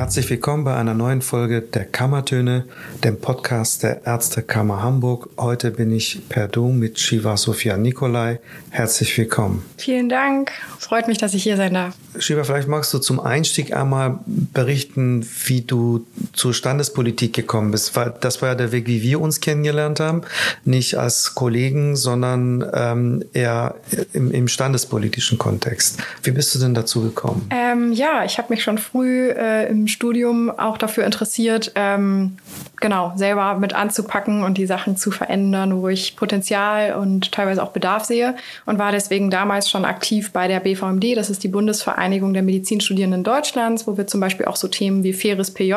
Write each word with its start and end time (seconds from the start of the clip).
Herzlich 0.00 0.30
willkommen 0.30 0.64
bei 0.64 0.74
einer 0.74 0.94
neuen 0.94 1.20
Folge 1.20 1.60
der 1.60 1.84
Kammertöne, 1.84 2.64
dem 3.04 3.20
Podcast 3.20 3.82
der 3.82 4.06
Ärztekammer 4.06 4.82
Hamburg. 4.82 5.28
Heute 5.36 5.72
bin 5.72 5.92
ich 5.92 6.26
per 6.30 6.48
Du 6.48 6.68
mit 6.68 6.98
Shiva 6.98 7.36
Sophia 7.36 7.76
Nikolai. 7.76 8.40
Herzlich 8.70 9.18
willkommen. 9.18 9.62
Vielen 9.76 10.08
Dank. 10.08 10.52
Freut 10.78 11.06
mich, 11.06 11.18
dass 11.18 11.34
ich 11.34 11.42
hier 11.42 11.58
sein 11.58 11.74
darf. 11.74 11.96
Shiva, 12.18 12.42
vielleicht 12.42 12.66
magst 12.66 12.92
du 12.92 12.98
zum 12.98 13.20
Einstieg 13.20 13.74
einmal 13.74 14.18
berichten, 14.26 15.26
wie 15.46 15.60
du 15.60 16.06
zur 16.32 16.52
Standespolitik 16.52 17.32
gekommen 17.32 17.70
bist. 17.70 17.96
Das 18.20 18.42
war 18.42 18.50
ja 18.50 18.54
der 18.56 18.72
Weg, 18.72 18.88
wie 18.88 19.02
wir 19.02 19.20
uns 19.20 19.40
kennengelernt 19.40 20.00
haben. 20.00 20.22
Nicht 20.64 20.96
als 20.96 21.34
Kollegen, 21.34 21.94
sondern 21.94 22.68
ähm, 22.74 23.24
eher 23.32 23.76
im, 24.12 24.32
im, 24.32 24.48
standespolitischen 24.48 25.38
Kontext. 25.38 25.98
Wie 26.24 26.32
bist 26.32 26.54
du 26.54 26.58
denn 26.58 26.74
dazu 26.74 27.02
gekommen? 27.02 27.48
Ähm, 27.50 27.92
ja, 27.92 28.24
ich 28.24 28.38
habe 28.38 28.52
mich 28.52 28.64
schon 28.64 28.78
früh 28.78 29.30
äh, 29.30 29.68
im 29.68 29.86
Studium 29.86 30.50
auch 30.50 30.78
dafür 30.78 31.04
interessiert, 31.04 31.72
ähm, 31.76 32.38
genau, 32.80 33.12
selber 33.14 33.54
mit 33.54 33.72
anzupacken 33.72 34.42
und 34.42 34.58
die 34.58 34.66
Sachen 34.66 34.96
zu 34.96 35.12
verändern, 35.12 35.80
wo 35.80 35.88
ich 35.88 36.16
Potenzial 36.16 36.94
und 36.94 37.30
teilweise 37.30 37.62
auch 37.62 37.70
Bedarf 37.70 38.04
sehe 38.04 38.34
und 38.66 38.78
war 38.78 38.90
deswegen 38.90 39.30
damals 39.30 39.70
schon 39.70 39.84
aktiv 39.84 40.32
bei 40.32 40.48
der 40.48 40.58
BVMD. 40.58 41.16
Das 41.16 41.30
ist 41.30 41.44
die 41.44 41.48
Bundesvereinigung 41.48 41.99
der 42.00 42.42
Medizinstudierenden 42.42 43.24
Deutschlands, 43.24 43.86
wo 43.86 43.96
wir 43.96 44.06
zum 44.06 44.20
Beispiel 44.20 44.46
auch 44.46 44.56
so 44.56 44.68
Themen 44.68 45.04
wie 45.04 45.12
faires 45.12 45.52
PJ 45.52 45.74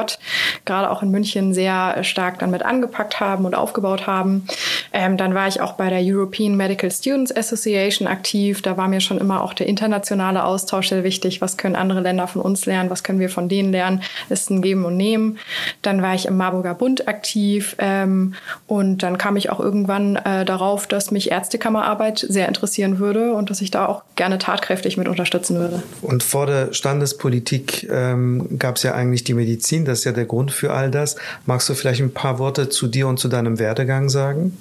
gerade 0.65 0.89
auch 0.89 1.03
in 1.03 1.11
München 1.11 1.53
sehr 1.53 2.03
stark 2.03 2.39
dann 2.39 2.51
mit 2.51 2.63
angepackt 2.63 3.19
haben 3.19 3.45
und 3.45 3.55
aufgebaut 3.55 4.07
haben. 4.07 4.45
Ähm, 4.91 5.17
dann 5.17 5.33
war 5.33 5.47
ich 5.47 5.61
auch 5.61 5.73
bei 5.73 5.89
der 5.89 5.99
European 6.01 6.55
Medical 6.55 6.91
Students 6.91 7.35
Association 7.35 8.07
aktiv. 8.07 8.61
Da 8.61 8.77
war 8.77 8.87
mir 8.87 9.01
schon 9.01 9.17
immer 9.17 9.41
auch 9.41 9.53
der 9.53 9.67
internationale 9.67 10.43
Austausch 10.43 10.89
sehr 10.89 11.03
wichtig. 11.03 11.41
Was 11.41 11.57
können 11.57 11.75
andere 11.75 12.01
Länder 12.01 12.27
von 12.27 12.41
uns 12.41 12.65
lernen? 12.65 12.89
Was 12.89 13.03
können 13.03 13.19
wir 13.19 13.29
von 13.29 13.49
denen 13.49 13.71
lernen? 13.71 14.01
Ist 14.29 14.49
ein 14.49 14.61
Geben 14.61 14.85
und 14.85 14.97
Nehmen. 14.97 15.39
Dann 15.81 16.01
war 16.01 16.13
ich 16.13 16.25
im 16.25 16.37
Marburger 16.37 16.75
Bund 16.75 17.07
aktiv 17.07 17.75
ähm, 17.79 18.35
und 18.67 19.03
dann 19.03 19.17
kam 19.17 19.35
ich 19.35 19.49
auch 19.49 19.59
irgendwann 19.59 20.15
äh, 20.17 20.45
darauf, 20.45 20.87
dass 20.87 21.11
mich 21.11 21.31
Ärztekammerarbeit 21.31 22.19
sehr 22.19 22.47
interessieren 22.47 22.99
würde 22.99 23.33
und 23.33 23.49
dass 23.49 23.61
ich 23.61 23.71
da 23.71 23.87
auch 23.87 24.03
gerne 24.15 24.37
tatkräftig 24.37 24.97
mit 24.97 25.07
unterstützen 25.07 25.57
würde. 25.57 25.81
Und 26.01 26.12
vor 26.21 26.45
der 26.45 26.73
Standespolitik 26.73 27.87
ähm, 27.89 28.59
gab 28.59 28.75
es 28.75 28.83
ja 28.83 28.93
eigentlich 28.93 29.23
die 29.23 29.33
Medizin. 29.33 29.85
Das 29.85 29.99
ist 29.99 30.05
ja 30.05 30.11
der 30.11 30.25
Grund 30.25 30.51
für 30.51 30.73
all 30.73 30.91
das. 30.91 31.15
Magst 31.45 31.69
du 31.69 31.73
vielleicht 31.73 32.01
ein 32.01 32.13
paar 32.13 32.37
Worte 32.37 32.69
zu 32.69 32.87
dir 32.87 33.07
und 33.07 33.17
zu 33.17 33.29
deinem 33.29 33.57
Werdegang 33.57 34.09
sagen? 34.09 34.57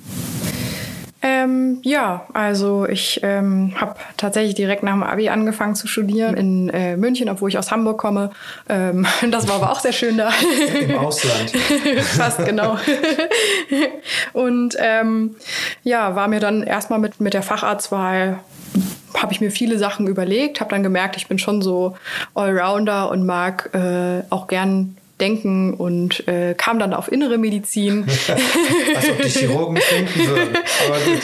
Ähm, 1.25 1.78
ja, 1.83 2.27
also 2.33 2.84
ich 2.84 3.20
ähm, 3.22 3.75
habe 3.81 3.94
tatsächlich 4.17 4.56
direkt 4.56 4.83
nach 4.83 4.92
dem 4.92 5.05
Abi 5.05 5.28
angefangen 5.28 5.77
zu 5.77 5.86
studieren 5.86 6.36
in 6.36 6.69
äh, 6.70 6.97
München, 6.97 7.28
obwohl 7.28 7.48
ich 7.48 7.59
aus 7.59 7.70
Hamburg 7.70 7.98
komme. 7.98 8.31
Ähm, 8.69 9.06
das 9.31 9.47
war 9.47 9.56
aber 9.56 9.70
auch 9.70 9.78
sehr 9.78 9.92
schön 9.92 10.19
da. 10.19 10.31
Im 10.81 10.98
Ausland. 10.98 11.50
Fast 12.16 12.44
genau. 12.44 12.77
Und 14.33 14.77
ähm, 14.81 15.37
ja, 15.84 16.16
war 16.16 16.27
mir 16.27 16.41
dann 16.41 16.64
erstmal 16.64 16.98
mit, 16.98 17.20
mit 17.20 17.34
der 17.34 17.42
Facharztwahl 17.42 18.41
habe 19.17 19.33
ich 19.33 19.41
mir 19.41 19.51
viele 19.51 19.79
Sachen 19.79 20.07
überlegt, 20.07 20.61
habe 20.61 20.71
dann 20.71 20.83
gemerkt, 20.83 21.17
ich 21.17 21.27
bin 21.27 21.39
schon 21.39 21.63
so 21.63 21.97
Allrounder 22.35 23.11
und 23.11 23.27
mag 23.27 23.71
äh, 23.75 24.23
auch 24.31 24.47
gern 24.47 24.97
denken 25.23 25.75
und 25.75 26.27
äh, 26.27 26.55
kam 26.55 26.78
dann 26.78 26.92
auf 26.92 27.11
innere 27.11 27.39
Medizin. 27.39 28.05
Als 28.95 29.09
ob 29.09 29.23
die 29.23 29.28
Chirurgen 29.28 29.78
denken 29.91 30.27
würden. 30.27 30.56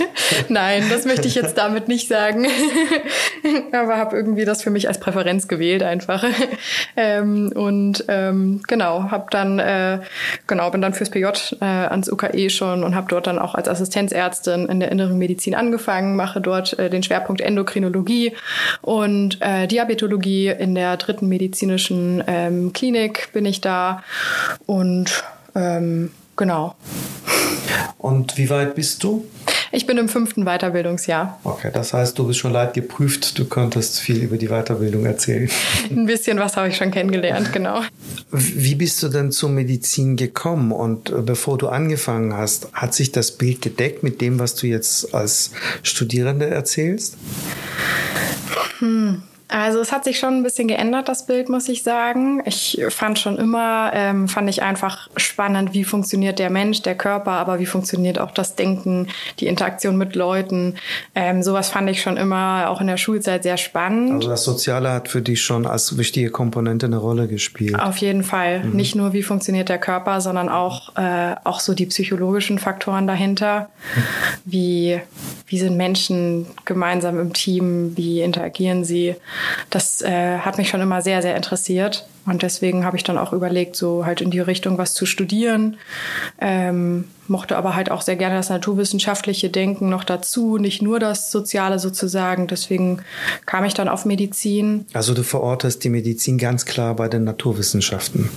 Nein, 0.48 0.84
das 0.88 1.04
möchte 1.04 1.26
ich 1.26 1.34
jetzt 1.34 1.58
damit 1.58 1.88
nicht 1.88 2.08
sagen. 2.08 2.46
Aber 3.72 3.96
habe 3.96 4.16
irgendwie 4.16 4.44
das 4.44 4.62
für 4.62 4.70
mich 4.70 4.88
als 4.88 5.00
Präferenz 5.00 5.48
gewählt 5.48 5.82
einfach. 5.82 6.24
Ähm, 6.96 7.52
und 7.54 8.04
ähm, 8.08 8.62
genau, 8.66 9.10
habe 9.10 9.26
dann 9.30 9.58
äh, 9.58 9.98
genau 10.46 10.70
bin 10.70 10.80
dann 10.80 10.94
fürs 10.94 11.10
PJ 11.10 11.26
äh, 11.60 11.64
ans 11.64 12.10
UKE 12.10 12.50
schon 12.50 12.84
und 12.84 12.94
habe 12.94 13.08
dort 13.08 13.26
dann 13.26 13.38
auch 13.38 13.54
als 13.54 13.68
Assistenzärztin 13.68 14.66
in 14.66 14.80
der 14.80 14.92
inneren 14.92 15.18
Medizin 15.18 15.54
angefangen, 15.54 16.14
mache 16.14 16.40
dort 16.40 16.78
äh, 16.78 16.88
den 16.88 17.02
Schwerpunkt 17.02 17.40
Endokrinologie 17.40 18.32
und 18.80 19.38
äh, 19.40 19.66
Diabetologie 19.66 20.48
in 20.48 20.74
der 20.74 20.96
dritten 20.96 21.28
medizinischen 21.28 22.22
ähm, 22.26 22.72
Klinik 22.72 23.30
bin 23.32 23.44
ich 23.44 23.60
da 23.60 23.87
und 24.66 25.24
ähm, 25.54 26.10
genau. 26.36 26.76
Und 27.98 28.38
wie 28.38 28.48
weit 28.48 28.74
bist 28.74 29.02
du? 29.02 29.26
Ich 29.70 29.86
bin 29.86 29.98
im 29.98 30.08
fünften 30.08 30.44
Weiterbildungsjahr. 30.44 31.38
Okay, 31.44 31.70
das 31.72 31.92
heißt, 31.92 32.18
du 32.18 32.26
bist 32.26 32.38
schon 32.38 32.52
leid 32.52 32.72
geprüft. 32.72 33.38
Du 33.38 33.44
könntest 33.44 34.00
viel 34.00 34.22
über 34.22 34.38
die 34.38 34.48
Weiterbildung 34.48 35.04
erzählen. 35.04 35.50
Ein 35.90 36.06
bisschen 36.06 36.38
was 36.38 36.56
habe 36.56 36.68
ich 36.68 36.76
schon 36.76 36.90
kennengelernt, 36.90 37.52
genau. 37.52 37.82
Wie 38.30 38.74
bist 38.76 39.02
du 39.02 39.08
denn 39.08 39.30
zur 39.30 39.50
Medizin 39.50 40.16
gekommen? 40.16 40.72
Und 40.72 41.10
äh, 41.10 41.20
bevor 41.20 41.58
du 41.58 41.68
angefangen 41.68 42.34
hast, 42.34 42.72
hat 42.72 42.94
sich 42.94 43.12
das 43.12 43.32
Bild 43.32 43.60
gedeckt 43.60 44.02
mit 44.02 44.20
dem, 44.20 44.38
was 44.38 44.54
du 44.54 44.66
jetzt 44.66 45.14
als 45.14 45.50
Studierende 45.82 46.48
erzählst? 46.48 47.16
Hm. 48.78 49.22
Also 49.48 49.80
es 49.80 49.92
hat 49.92 50.04
sich 50.04 50.18
schon 50.18 50.34
ein 50.34 50.42
bisschen 50.42 50.68
geändert, 50.68 51.08
das 51.08 51.24
Bild, 51.24 51.48
muss 51.48 51.68
ich 51.68 51.82
sagen. 51.82 52.42
Ich 52.44 52.80
fand 52.90 53.18
schon 53.18 53.38
immer, 53.38 53.90
ähm, 53.94 54.28
fand 54.28 54.48
ich 54.50 54.62
einfach 54.62 55.08
spannend, 55.16 55.72
wie 55.72 55.84
funktioniert 55.84 56.38
der 56.38 56.50
Mensch, 56.50 56.82
der 56.82 56.94
Körper, 56.94 57.32
aber 57.32 57.58
wie 57.58 57.66
funktioniert 57.66 58.18
auch 58.18 58.30
das 58.30 58.56
Denken, 58.56 59.08
die 59.40 59.46
Interaktion 59.46 59.96
mit 59.96 60.14
Leuten. 60.14 60.74
Ähm, 61.14 61.42
sowas 61.42 61.70
fand 61.70 61.88
ich 61.88 62.02
schon 62.02 62.18
immer 62.18 62.68
auch 62.68 62.82
in 62.82 62.88
der 62.88 62.98
Schulzeit 62.98 63.42
sehr 63.42 63.56
spannend. 63.56 64.16
Also 64.16 64.28
das 64.28 64.44
Soziale 64.44 64.92
hat 64.92 65.08
für 65.08 65.22
dich 65.22 65.42
schon 65.42 65.66
als 65.66 65.96
wichtige 65.96 66.30
Komponente 66.30 66.84
eine 66.84 66.98
Rolle 66.98 67.26
gespielt. 67.26 67.80
Auf 67.80 67.96
jeden 67.98 68.24
Fall. 68.24 68.64
Mhm. 68.64 68.76
Nicht 68.76 68.96
nur, 68.96 69.14
wie 69.14 69.22
funktioniert 69.22 69.70
der 69.70 69.78
Körper, 69.78 70.20
sondern 70.20 70.50
auch, 70.50 70.94
äh, 70.96 71.34
auch 71.44 71.60
so 71.60 71.72
die 71.72 71.86
psychologischen 71.86 72.58
Faktoren 72.58 73.06
dahinter. 73.06 73.68
Wie, 74.44 75.00
wie 75.46 75.58
sind 75.58 75.76
Menschen 75.76 76.46
gemeinsam 76.64 77.18
im 77.20 77.32
Team? 77.32 77.96
Wie 77.96 78.22
interagieren 78.22 78.84
sie? 78.84 79.14
Das 79.70 80.02
äh, 80.02 80.38
hat 80.38 80.58
mich 80.58 80.68
schon 80.68 80.80
immer 80.80 81.02
sehr, 81.02 81.22
sehr 81.22 81.36
interessiert. 81.36 82.06
Und 82.26 82.42
deswegen 82.42 82.84
habe 82.84 82.96
ich 82.96 83.04
dann 83.04 83.18
auch 83.18 83.32
überlegt, 83.32 83.74
so 83.74 84.04
halt 84.04 84.20
in 84.20 84.30
die 84.30 84.40
Richtung 84.40 84.76
was 84.76 84.94
zu 84.94 85.06
studieren. 85.06 85.78
Ähm, 86.40 87.04
mochte 87.26 87.56
aber 87.56 87.74
halt 87.74 87.90
auch 87.90 88.02
sehr 88.02 88.16
gerne 88.16 88.36
das 88.36 88.50
naturwissenschaftliche 88.50 89.50
Denken 89.50 89.88
noch 89.88 90.04
dazu, 90.04 90.58
nicht 90.58 90.82
nur 90.82 90.98
das 90.98 91.30
Soziale 91.30 91.78
sozusagen. 91.78 92.46
Deswegen 92.46 93.00
kam 93.46 93.64
ich 93.64 93.74
dann 93.74 93.88
auf 93.88 94.04
Medizin. 94.04 94.86
Also 94.92 95.14
du 95.14 95.22
verortest 95.22 95.84
die 95.84 95.90
Medizin 95.90 96.38
ganz 96.38 96.64
klar 96.64 96.94
bei 96.94 97.08
den 97.08 97.24
Naturwissenschaften. 97.24 98.28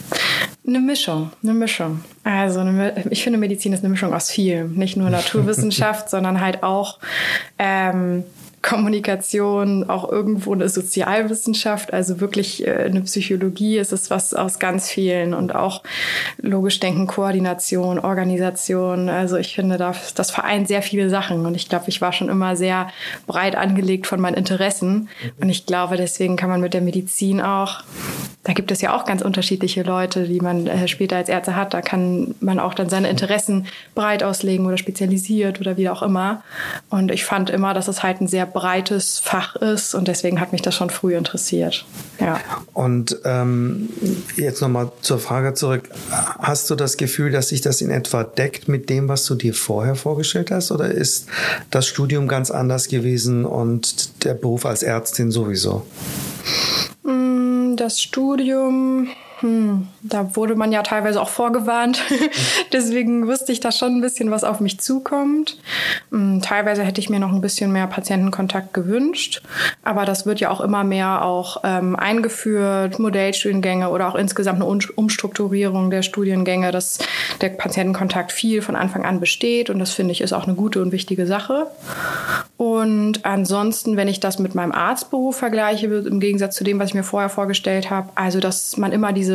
Eine 0.66 0.79
Mischung, 0.79 1.31
eine 1.44 1.53
Mischung. 1.53 2.01
Also 2.23 2.59
eine, 2.59 3.06
ich 3.09 3.23
finde, 3.23 3.40
Medizin 3.40 3.73
ist 3.73 3.79
eine 3.79 3.90
Mischung 3.90 4.13
aus 4.13 4.29
vielem. 4.29 4.75
Nicht 4.75 4.95
nur 4.95 5.09
Naturwissenschaft, 5.09 6.09
sondern 6.11 6.40
halt 6.40 6.63
auch 6.63 7.00
ähm, 7.57 8.23
Kommunikation, 8.61 9.89
auch 9.89 10.09
irgendwo 10.09 10.53
eine 10.53 10.69
Sozialwissenschaft, 10.69 11.94
also 11.94 12.19
wirklich 12.19 12.66
äh, 12.67 12.72
eine 12.85 13.01
Psychologie. 13.01 13.77
Es 13.77 13.91
ist 13.91 14.09
was 14.09 14.33
aus 14.33 14.59
ganz 14.59 14.89
vielen 14.89 15.33
und 15.33 15.55
auch 15.55 15.81
logisch 16.38 16.79
denken, 16.79 17.07
Koordination, 17.07 17.99
Organisation. 17.99 19.09
Also 19.09 19.38
ich 19.38 19.55
finde, 19.55 19.77
das, 19.77 20.13
das 20.13 20.31
vereint 20.31 20.67
sehr 20.67 20.81
viele 20.81 21.09
Sachen 21.09 21.45
und 21.45 21.55
ich 21.55 21.69
glaube, 21.69 21.85
ich 21.88 22.01
war 22.01 22.13
schon 22.13 22.29
immer 22.29 22.55
sehr 22.55 22.89
breit 23.25 23.55
angelegt 23.55 24.05
von 24.05 24.22
meinen 24.22 24.35
Interessen 24.35 25.09
und 25.39 25.49
ich 25.49 25.66
glaube, 25.66 25.97
deswegen 25.97 26.35
kann 26.35 26.49
man 26.49 26.61
mit 26.61 26.73
der 26.73 26.81
Medizin 26.81 27.41
auch 27.41 27.83
da 28.43 28.53
gibt 28.53 28.72
es 28.72 28.81
ja 28.81 28.95
auch 28.95 29.05
ganz 29.05 29.22
unterschiedliche 29.22 29.83
Leute, 29.83 30.28
die 30.28 30.39
man 30.39 30.66
äh, 30.66 30.88
später 30.88 31.16
als 31.16 31.29
Ärzte 31.29 31.55
hat. 31.55 31.75
Da 31.75 31.81
kann 31.81 32.33
man 32.39 32.59
auch 32.59 32.73
dann 32.73 32.89
seine 32.89 33.09
Interessen 33.09 33.67
breit 33.93 34.23
auslegen 34.23 34.66
oder 34.66 34.78
spezialisiert 34.78 35.61
oder 35.61 35.78
wie 35.78 35.89
auch 35.89 36.01
immer. 36.01 36.41
Und 36.89 37.11
ich 37.11 37.23
fand 37.23 37.51
immer, 37.51 37.75
dass 37.75 37.88
es 37.88 38.01
halt 38.01 38.19
ein 38.19 38.28
sehr 38.28 38.47
breites 38.53 39.19
Fach 39.19 39.56
ist 39.56 39.95
und 39.95 40.07
deswegen 40.07 40.39
hat 40.39 40.51
mich 40.51 40.62
das 40.62 40.75
schon 40.75 40.89
früh 40.89 41.16
interessiert. 41.16 41.85
Ja. 42.20 42.40
Und 42.73 43.17
ähm, 43.25 43.90
jetzt 44.35 44.61
nochmal 44.61 44.91
zur 45.02 45.20
Frage 45.20 45.53
zurück. 45.53 45.90
Hast 46.40 46.70
du 46.70 46.75
das 46.75 46.97
Gefühl, 46.97 47.31
dass 47.31 47.49
sich 47.49 47.61
das 47.61 47.81
in 47.81 47.90
etwa 47.90 48.23
deckt 48.23 48.67
mit 48.67 48.90
dem, 48.90 49.08
was 49.08 49.25
du 49.25 49.35
dir 49.35 49.53
vorher 49.53 49.96
vorgestellt 49.96 50.52
hast? 50.52 50.72
Oder 50.72 50.91
ist 50.91 51.28
das 51.70 51.87
Studium 51.87 52.28
ganz 52.28 52.52
anders 52.52 52.87
gewesen 52.87 53.46
und 53.46 54.23
der 54.23 54.34
Beruf 54.34 54.66
als 54.66 54.84
Ärztin 54.84 55.31
sowieso? 55.31 55.85
das 57.81 57.99
Studium 57.99 59.08
hm, 59.41 59.88
da 60.03 60.35
wurde 60.35 60.55
man 60.55 60.72
ja 60.72 60.84
teilweise 60.84 61.22
auch 61.22 61.29
vorgewarnt. 61.29 62.02
Deswegen 62.73 63.28
wusste 63.28 63.52
ich 63.52 63.59
da 63.59 63.72
schon 63.72 63.97
ein 63.97 64.02
bisschen, 64.02 64.29
was 64.32 64.43
auf 64.43 64.59
mich 64.59 64.79
zukommt. 64.79 65.58
Hm, 66.11 66.41
teilweise 66.41 66.84
hätte 66.84 67.02
ich 67.02 67.09
mir 67.09 67.20
noch 67.20 67.34
ein 67.34 67.41
bisschen 67.41 67.72
mehr 67.72 67.88
Patientenkontakt 67.88 68.73
gewünscht. 68.73 69.41
Aber 69.84 70.05
das 70.05 70.28
wird 70.28 70.40
ja 70.40 70.52
auch 70.52 70.61
immer 70.61 70.84
mehr 70.84 71.26
auch 71.26 71.61
ähm, 71.64 71.96
eingeführt, 71.96 72.99
Modellstudiengänge 72.99 73.90
oder 73.90 74.08
auch 74.08 74.16
insgesamt 74.16 74.61
eine 74.61 74.66
Umstrukturierung 74.96 75.90
der 75.90 76.03
Studiengänge, 76.03 76.72
dass 76.72 76.99
der 77.41 77.49
Patientenkontakt 77.49 78.32
viel 78.32 78.61
von 78.61 78.76
Anfang 78.76 79.05
an 79.05 79.20
besteht. 79.20 79.72
Und 79.72 79.79
das 79.79 79.91
finde 79.91 80.11
ich 80.11 80.22
ist 80.22 80.34
auch 80.34 80.46
eine 80.46 80.55
gute 80.55 80.82
und 80.82 80.91
wichtige 80.91 81.26
Sache. 81.26 81.67
Und 82.58 83.26
ansonsten, 83.26 83.97
wenn 83.97 84.08
ich 84.08 84.20
das 84.20 84.37
mit 84.37 84.53
meinem 84.53 84.72
Arztberuf 84.72 85.35
vergleiche, 85.35 85.87
im 85.87 86.20
Gegensatz 86.20 86.55
zu 86.55 86.64
dem, 86.64 86.78
was 86.78 86.90
ich 86.90 86.94
mir 86.94 87.03
vorher 87.03 87.29
vorgestellt 87.29 87.90
habe, 87.90 88.09
also 88.14 88.40
dass 88.40 88.78
man 88.78 88.91
immer 88.91 89.14
diese, 89.14 89.30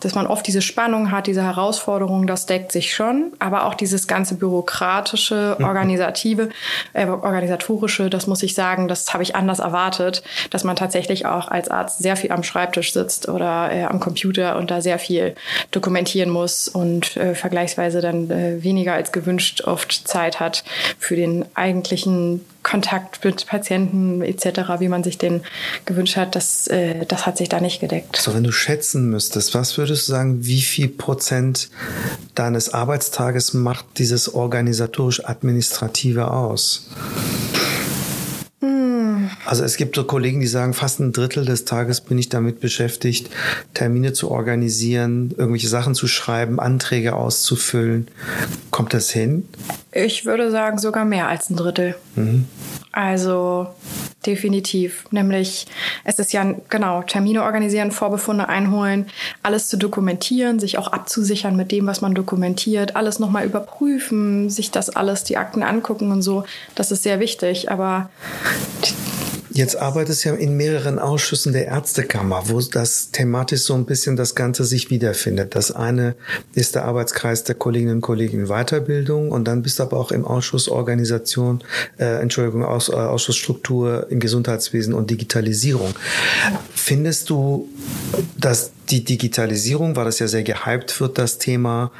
dass 0.00 0.14
man 0.14 0.26
oft 0.26 0.46
diese 0.46 0.62
Spannung 0.62 1.10
hat, 1.10 1.26
diese 1.26 1.42
Herausforderung, 1.42 2.26
das 2.26 2.46
deckt 2.46 2.72
sich 2.72 2.94
schon. 2.94 3.32
Aber 3.38 3.66
auch 3.66 3.74
dieses 3.74 4.06
ganze 4.06 4.34
bürokratische, 4.36 5.56
mhm. 5.58 5.64
organisative, 5.64 6.50
äh, 6.92 7.06
organisatorische, 7.06 8.10
das 8.10 8.26
muss 8.26 8.42
ich 8.42 8.54
sagen, 8.54 8.88
das 8.88 9.12
habe 9.12 9.22
ich 9.22 9.36
anders 9.36 9.58
erwartet, 9.58 10.22
dass 10.50 10.64
man 10.64 10.76
tatsächlich 10.76 11.26
auch 11.26 11.48
als 11.48 11.68
Arzt 11.68 11.98
sehr 11.98 12.16
viel 12.16 12.32
am 12.32 12.42
Schreibtisch 12.42 12.92
sitzt 12.92 13.28
oder 13.28 13.70
äh, 13.72 13.84
am 13.84 14.00
Computer 14.00 14.56
und 14.56 14.70
da 14.70 14.80
sehr 14.80 14.98
viel 14.98 15.34
dokumentieren 15.70 16.30
muss 16.30 16.68
und 16.68 17.16
äh, 17.16 17.34
vergleichsweise 17.34 18.00
dann 18.00 18.30
äh, 18.30 18.62
weniger 18.62 18.94
als 18.94 19.12
gewünscht 19.12 19.62
oft 19.62 19.92
Zeit 20.08 20.40
hat 20.40 20.64
für 20.98 21.16
den 21.16 21.44
eigentlichen 21.54 22.44
Kontakt 22.64 23.24
mit 23.24 23.46
Patienten 23.46 24.22
etc., 24.22 24.80
wie 24.80 24.88
man 24.88 25.04
sich 25.04 25.18
den 25.18 25.42
gewünscht 25.84 26.16
hat, 26.16 26.34
das, 26.34 26.66
äh, 26.66 27.06
das 27.06 27.26
hat 27.26 27.38
sich 27.38 27.48
da 27.48 27.60
nicht 27.60 27.78
gedeckt. 27.80 28.16
So, 28.16 28.34
wenn 28.34 28.42
du 28.42 28.50
schätzen 28.50 29.08
müsstest, 29.08 29.54
was 29.54 29.78
würdest 29.78 30.08
du 30.08 30.12
sagen, 30.12 30.44
wie 30.44 30.62
viel 30.62 30.88
Prozent 30.88 31.70
deines 32.34 32.74
Arbeitstages 32.74 33.54
macht 33.54 33.84
dieses 33.98 34.34
organisatorisch-administrative 34.34 36.30
aus? 36.32 36.88
Also 39.44 39.64
es 39.64 39.76
gibt 39.76 39.96
so 39.96 40.04
Kollegen, 40.04 40.40
die 40.40 40.46
sagen, 40.46 40.74
fast 40.74 41.00
ein 41.00 41.12
Drittel 41.12 41.44
des 41.44 41.64
Tages 41.64 42.00
bin 42.00 42.18
ich 42.18 42.28
damit 42.28 42.60
beschäftigt, 42.60 43.30
Termine 43.74 44.12
zu 44.12 44.30
organisieren, 44.30 45.34
irgendwelche 45.36 45.68
Sachen 45.68 45.94
zu 45.94 46.06
schreiben, 46.06 46.60
Anträge 46.60 47.14
auszufüllen. 47.14 48.08
Kommt 48.70 48.94
das 48.94 49.10
hin? 49.10 49.48
Ich 49.92 50.24
würde 50.24 50.50
sagen, 50.50 50.78
sogar 50.78 51.04
mehr 51.04 51.28
als 51.28 51.50
ein 51.50 51.56
Drittel. 51.56 51.94
Mhm. 52.16 52.46
Also 52.92 53.68
definitiv. 54.24 55.06
Nämlich, 55.10 55.66
es 56.04 56.18
ist 56.18 56.32
ja 56.32 56.54
genau, 56.68 57.02
Termine 57.02 57.42
organisieren, 57.42 57.90
Vorbefunde 57.90 58.48
einholen, 58.48 59.06
alles 59.42 59.68
zu 59.68 59.76
dokumentieren, 59.76 60.60
sich 60.60 60.78
auch 60.78 60.88
abzusichern 60.88 61.56
mit 61.56 61.72
dem, 61.72 61.86
was 61.86 62.00
man 62.00 62.14
dokumentiert, 62.14 62.94
alles 62.94 63.18
nochmal 63.18 63.44
überprüfen, 63.46 64.48
sich 64.48 64.70
das 64.70 64.90
alles, 64.90 65.24
die 65.24 65.36
Akten 65.36 65.62
angucken 65.62 66.12
und 66.12 66.22
so. 66.22 66.44
Das 66.76 66.92
ist 66.92 67.02
sehr 67.02 67.18
wichtig. 67.20 67.70
Aber 67.70 68.10
Jetzt 69.54 69.76
arbeitest 69.76 70.24
du 70.24 70.30
ja 70.30 70.34
in 70.34 70.56
mehreren 70.56 70.98
Ausschüssen 70.98 71.52
der 71.52 71.66
Ärztekammer, 71.66 72.48
wo 72.48 72.60
das 72.60 73.12
thematisch 73.12 73.60
so 73.60 73.74
ein 73.74 73.84
bisschen 73.84 74.16
das 74.16 74.34
Ganze 74.34 74.64
sich 74.64 74.90
wiederfindet. 74.90 75.54
Das 75.54 75.70
eine 75.70 76.16
ist 76.54 76.74
der 76.74 76.84
Arbeitskreis 76.84 77.44
der 77.44 77.54
Kolleginnen 77.54 77.96
und 77.96 78.00
Kollegen 78.00 78.40
in 78.40 78.46
Weiterbildung 78.48 79.30
und 79.30 79.44
dann 79.44 79.62
bist 79.62 79.78
du 79.78 79.84
aber 79.84 79.98
auch 79.98 80.10
im 80.10 80.24
Ausschuss 80.24 80.68
Organisation, 80.68 81.62
äh, 81.98 82.20
Entschuldigung, 82.20 82.64
Aus, 82.64 82.88
äh, 82.88 82.94
Ausschussstruktur 82.94 84.08
im 84.10 84.18
Gesundheitswesen 84.18 84.92
und 84.92 85.10
Digitalisierung. 85.10 85.94
Findest 86.74 87.30
du, 87.30 87.68
dass 88.36 88.72
die 88.90 89.04
Digitalisierung, 89.04 89.96
weil 89.96 90.04
das 90.04 90.18
ja 90.18 90.28
sehr 90.28 90.42
gehypt 90.42 91.00
wird, 91.00 91.18
das 91.18 91.38
Thema, 91.38 91.90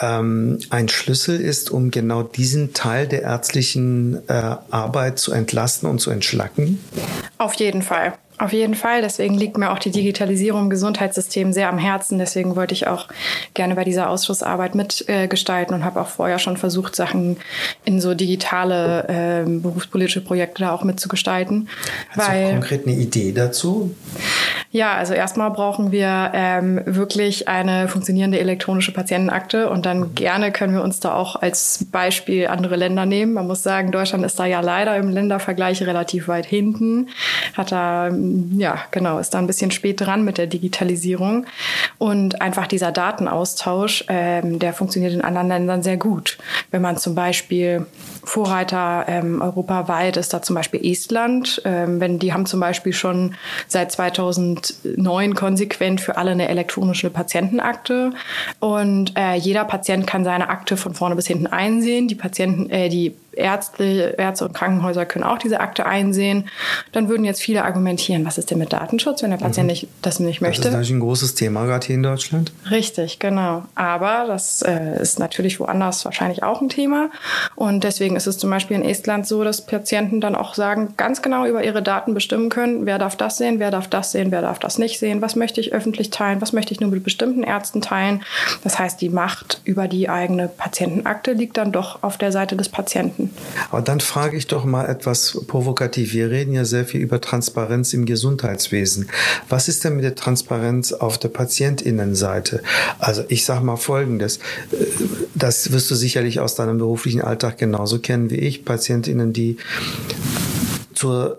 ähm, 0.00 0.58
ein 0.70 0.88
Schlüssel 0.88 1.40
ist, 1.40 1.70
um 1.70 1.90
genau 1.90 2.22
diesen 2.22 2.72
Teil 2.72 3.08
der 3.08 3.22
ärztlichen 3.22 4.20
äh, 4.28 4.32
Arbeit 4.70 5.18
zu 5.18 5.32
entlasten 5.32 5.88
und 5.88 6.00
zu 6.00 6.10
entschlacken? 6.10 6.73
Auf 7.38 7.54
jeden 7.54 7.82
Fall. 7.82 8.14
Auf 8.36 8.52
jeden 8.52 8.74
Fall. 8.74 9.00
Deswegen 9.00 9.34
liegt 9.34 9.58
mir 9.58 9.70
auch 9.70 9.78
die 9.78 9.92
Digitalisierung 9.92 10.62
im 10.62 10.70
Gesundheitssystem 10.70 11.52
sehr 11.52 11.68
am 11.68 11.78
Herzen. 11.78 12.18
Deswegen 12.18 12.56
wollte 12.56 12.74
ich 12.74 12.88
auch 12.88 13.06
gerne 13.54 13.76
bei 13.76 13.84
dieser 13.84 14.10
Ausschussarbeit 14.10 14.74
mitgestalten 14.74 15.72
äh, 15.72 15.76
und 15.76 15.84
habe 15.84 16.00
auch 16.00 16.08
vorher 16.08 16.40
schon 16.40 16.56
versucht, 16.56 16.96
Sachen 16.96 17.36
in 17.84 18.00
so 18.00 18.14
digitale 18.14 19.44
äh, 19.46 19.48
berufspolitische 19.48 20.20
Projekte 20.20 20.64
da 20.64 20.72
auch 20.72 20.82
mitzugestalten. 20.82 21.68
Hast 22.10 22.28
weil, 22.28 22.46
du 22.46 22.50
konkret 22.52 22.86
eine 22.86 22.96
Idee 22.96 23.30
dazu? 23.30 23.94
Ja, 24.72 24.94
also 24.94 25.14
erstmal 25.14 25.52
brauchen 25.52 25.92
wir 25.92 26.32
ähm, 26.34 26.80
wirklich 26.86 27.46
eine 27.46 27.86
funktionierende 27.86 28.40
elektronische 28.40 28.92
Patientenakte 28.92 29.70
und 29.70 29.86
dann 29.86 30.00
mhm. 30.00 30.14
gerne 30.16 30.50
können 30.50 30.74
wir 30.74 30.82
uns 30.82 30.98
da 30.98 31.14
auch 31.14 31.36
als 31.36 31.86
Beispiel 31.92 32.48
andere 32.48 32.74
Länder 32.74 33.06
nehmen. 33.06 33.34
Man 33.34 33.46
muss 33.46 33.62
sagen, 33.62 33.92
Deutschland 33.92 34.24
ist 34.24 34.40
da 34.40 34.46
ja 34.46 34.58
leider 34.58 34.96
im 34.96 35.10
Ländervergleich 35.10 35.82
relativ 35.82 36.26
weit 36.26 36.46
hinten, 36.46 37.10
hat 37.56 37.70
da 37.70 38.10
ja, 38.56 38.78
genau, 38.90 39.18
ist 39.18 39.34
da 39.34 39.38
ein 39.38 39.46
bisschen 39.46 39.70
spät 39.70 40.00
dran 40.00 40.24
mit 40.24 40.38
der 40.38 40.46
Digitalisierung. 40.46 41.46
Und 41.98 42.40
einfach 42.40 42.66
dieser 42.66 42.92
Datenaustausch, 42.92 44.04
ähm, 44.08 44.58
der 44.58 44.72
funktioniert 44.72 45.12
in 45.12 45.20
anderen 45.20 45.48
Ländern 45.48 45.82
sehr 45.82 45.96
gut. 45.96 46.38
Wenn 46.70 46.82
man 46.82 46.96
zum 46.96 47.14
Beispiel 47.14 47.86
Vorreiter 48.24 49.04
ähm, 49.06 49.40
europaweit 49.42 50.16
ist 50.16 50.32
da 50.32 50.42
zum 50.42 50.54
Beispiel 50.56 50.84
Estland. 50.84 51.62
Ähm, 51.64 52.00
wenn 52.00 52.18
die 52.18 52.32
haben 52.32 52.46
zum 52.46 52.60
Beispiel 52.60 52.92
schon 52.92 53.34
seit 53.68 53.92
2009 53.92 55.34
konsequent 55.34 56.00
für 56.00 56.16
alle 56.16 56.32
eine 56.32 56.48
elektronische 56.48 57.10
Patientenakte 57.10 58.12
und 58.60 59.12
äh, 59.16 59.34
jeder 59.34 59.64
Patient 59.64 60.06
kann 60.06 60.24
seine 60.24 60.48
Akte 60.48 60.76
von 60.76 60.94
vorne 60.94 61.16
bis 61.16 61.26
hinten 61.26 61.46
einsehen. 61.46 62.08
Die 62.08 62.14
Patienten, 62.14 62.70
äh, 62.70 62.88
die 62.88 63.14
Ärzte, 63.36 64.14
Ärzte 64.18 64.46
und 64.46 64.54
Krankenhäuser 64.54 65.06
können 65.06 65.24
auch 65.24 65.38
diese 65.38 65.60
Akte 65.60 65.86
einsehen. 65.86 66.48
Dann 66.92 67.08
würden 67.08 67.24
jetzt 67.24 67.40
viele 67.40 67.64
argumentieren, 67.64 68.24
was 68.24 68.38
ist 68.38 68.50
denn 68.50 68.58
mit 68.58 68.72
Datenschutz, 68.72 69.22
wenn 69.22 69.30
der 69.30 69.38
Patient 69.38 69.66
mhm. 69.66 69.70
nicht, 69.70 69.88
das 70.02 70.20
nicht 70.20 70.40
möchte? 70.40 70.62
Das 70.62 70.68
ist 70.68 70.72
natürlich 70.72 70.90
ein 70.90 71.00
großes 71.00 71.34
Thema 71.34 71.64
gerade 71.66 71.86
hier 71.86 71.96
in 71.96 72.02
Deutschland. 72.02 72.52
Richtig, 72.70 73.18
genau. 73.18 73.64
Aber 73.74 74.24
das 74.26 74.62
äh, 74.62 75.00
ist 75.00 75.18
natürlich 75.18 75.60
woanders 75.60 76.04
wahrscheinlich 76.04 76.42
auch 76.42 76.60
ein 76.60 76.68
Thema. 76.68 77.10
Und 77.54 77.84
deswegen 77.84 78.16
ist 78.16 78.26
es 78.26 78.38
zum 78.38 78.50
Beispiel 78.50 78.76
in 78.76 78.84
Estland 78.84 79.26
so, 79.26 79.44
dass 79.44 79.64
Patienten 79.64 80.20
dann 80.20 80.34
auch 80.34 80.54
sagen, 80.54 80.94
ganz 80.96 81.22
genau 81.22 81.46
über 81.46 81.64
ihre 81.64 81.82
Daten 81.82 82.14
bestimmen 82.14 82.48
können, 82.48 82.86
wer 82.86 82.98
darf 82.98 83.16
das 83.16 83.38
sehen, 83.38 83.58
wer 83.58 83.70
darf 83.70 83.88
das 83.88 84.12
sehen, 84.12 84.30
wer 84.30 84.42
darf 84.42 84.58
das 84.58 84.78
nicht 84.78 84.98
sehen, 84.98 85.22
was 85.22 85.36
möchte 85.36 85.60
ich 85.60 85.72
öffentlich 85.72 86.10
teilen, 86.10 86.40
was 86.40 86.52
möchte 86.52 86.72
ich 86.72 86.80
nur 86.80 86.90
mit 86.90 87.04
bestimmten 87.04 87.42
Ärzten 87.42 87.80
teilen. 87.80 88.22
Das 88.62 88.78
heißt, 88.78 89.00
die 89.00 89.08
Macht 89.08 89.60
über 89.64 89.88
die 89.88 90.08
eigene 90.08 90.48
Patientenakte 90.48 91.32
liegt 91.32 91.56
dann 91.56 91.72
doch 91.72 92.02
auf 92.02 92.18
der 92.18 92.32
Seite 92.32 92.56
des 92.56 92.68
Patienten. 92.68 93.23
Aber 93.70 93.82
dann 93.82 94.00
frage 94.00 94.36
ich 94.36 94.46
doch 94.46 94.64
mal 94.64 94.86
etwas 94.86 95.40
provokativ. 95.46 96.12
Wir 96.12 96.30
reden 96.30 96.54
ja 96.54 96.64
sehr 96.64 96.84
viel 96.84 97.00
über 97.00 97.20
Transparenz 97.20 97.92
im 97.92 98.04
Gesundheitswesen. 98.06 99.08
Was 99.48 99.68
ist 99.68 99.84
denn 99.84 99.96
mit 99.96 100.04
der 100.04 100.14
Transparenz 100.14 100.92
auf 100.92 101.18
der 101.18 101.28
Patientinnenseite? 101.28 102.62
Also 102.98 103.24
ich 103.28 103.44
sage 103.44 103.64
mal 103.64 103.76
Folgendes. 103.76 104.38
Das 105.34 105.72
wirst 105.72 105.90
du 105.90 105.94
sicherlich 105.94 106.40
aus 106.40 106.54
deinem 106.54 106.78
beruflichen 106.78 107.22
Alltag 107.22 107.58
genauso 107.58 107.98
kennen 107.98 108.30
wie 108.30 108.36
ich. 108.36 108.64
Patientinnen, 108.64 109.32
die 109.32 109.56
zur 110.94 111.38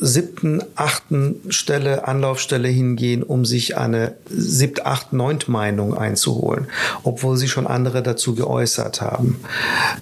siebten, 0.00 0.62
achten 0.74 1.40
Stelle, 1.48 2.06
Anlaufstelle 2.06 2.68
hingehen, 2.68 3.22
um 3.22 3.44
sich 3.44 3.76
eine 3.76 4.14
siebt, 4.28 4.84
acht, 4.86 5.12
neunt 5.12 5.48
Meinung 5.48 5.96
einzuholen, 5.96 6.66
obwohl 7.02 7.36
sie 7.36 7.48
schon 7.48 7.66
andere 7.66 8.02
dazu 8.02 8.34
geäußert 8.34 9.00
haben. 9.00 9.40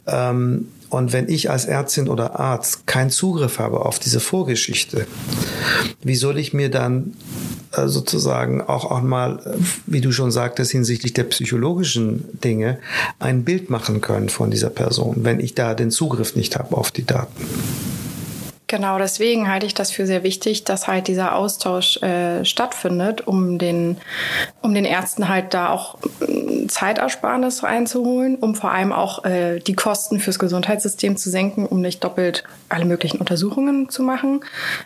Ähm, 0.06 0.68
und 0.94 1.12
wenn 1.12 1.28
ich 1.28 1.50
als 1.50 1.64
Ärztin 1.64 2.08
oder 2.08 2.38
Arzt 2.38 2.86
keinen 2.86 3.10
Zugriff 3.10 3.58
habe 3.58 3.80
auf 3.80 3.98
diese 3.98 4.20
Vorgeschichte, 4.20 5.06
wie 6.02 6.14
soll 6.14 6.38
ich 6.38 6.54
mir 6.54 6.70
dann 6.70 7.14
äh, 7.72 7.88
sozusagen 7.88 8.62
auch, 8.62 8.90
auch 8.90 9.02
mal, 9.02 9.56
wie 9.86 10.00
du 10.00 10.12
schon 10.12 10.30
sagtest, 10.30 10.70
hinsichtlich 10.70 11.12
der 11.12 11.24
psychologischen 11.24 12.24
Dinge 12.40 12.78
ein 13.18 13.42
Bild 13.42 13.70
machen 13.70 14.00
können 14.00 14.28
von 14.28 14.52
dieser 14.52 14.70
Person, 14.70 15.24
wenn 15.24 15.40
ich 15.40 15.54
da 15.54 15.74
den 15.74 15.90
Zugriff 15.90 16.36
nicht 16.36 16.56
habe 16.56 16.76
auf 16.76 16.92
die 16.92 17.04
Daten? 17.04 17.44
Genau, 18.66 18.98
deswegen 18.98 19.50
halte 19.50 19.66
ich 19.66 19.74
das 19.74 19.90
für 19.90 20.06
sehr 20.06 20.22
wichtig, 20.22 20.64
dass 20.64 20.88
halt 20.88 21.06
dieser 21.06 21.34
Austausch 21.34 21.98
äh, 21.98 22.46
stattfindet, 22.46 23.26
um 23.26 23.58
den, 23.58 23.98
um 24.62 24.72
den 24.72 24.86
Ärzten 24.86 25.28
halt 25.28 25.52
da 25.52 25.68
auch 25.68 25.98
äh, 26.22 26.66
Zeitersparnis 26.68 27.62
reinzuholen, 27.62 28.36
um 28.36 28.54
vor 28.54 28.70
allem 28.70 28.92
auch 28.92 29.24
äh, 29.26 29.58
die 29.58 29.74
Kosten 29.74 30.18
fürs 30.18 30.38
Gesundheitssystem 30.38 31.18
zu 31.18 31.28
senken, 31.28 31.66
um 31.66 31.82
nicht 31.82 32.02
doppelt 32.02 32.44
alle 32.70 32.86
möglichen 32.86 33.18
Untersuchungen 33.18 33.90
zu 33.90 34.02
machen, 34.02 34.40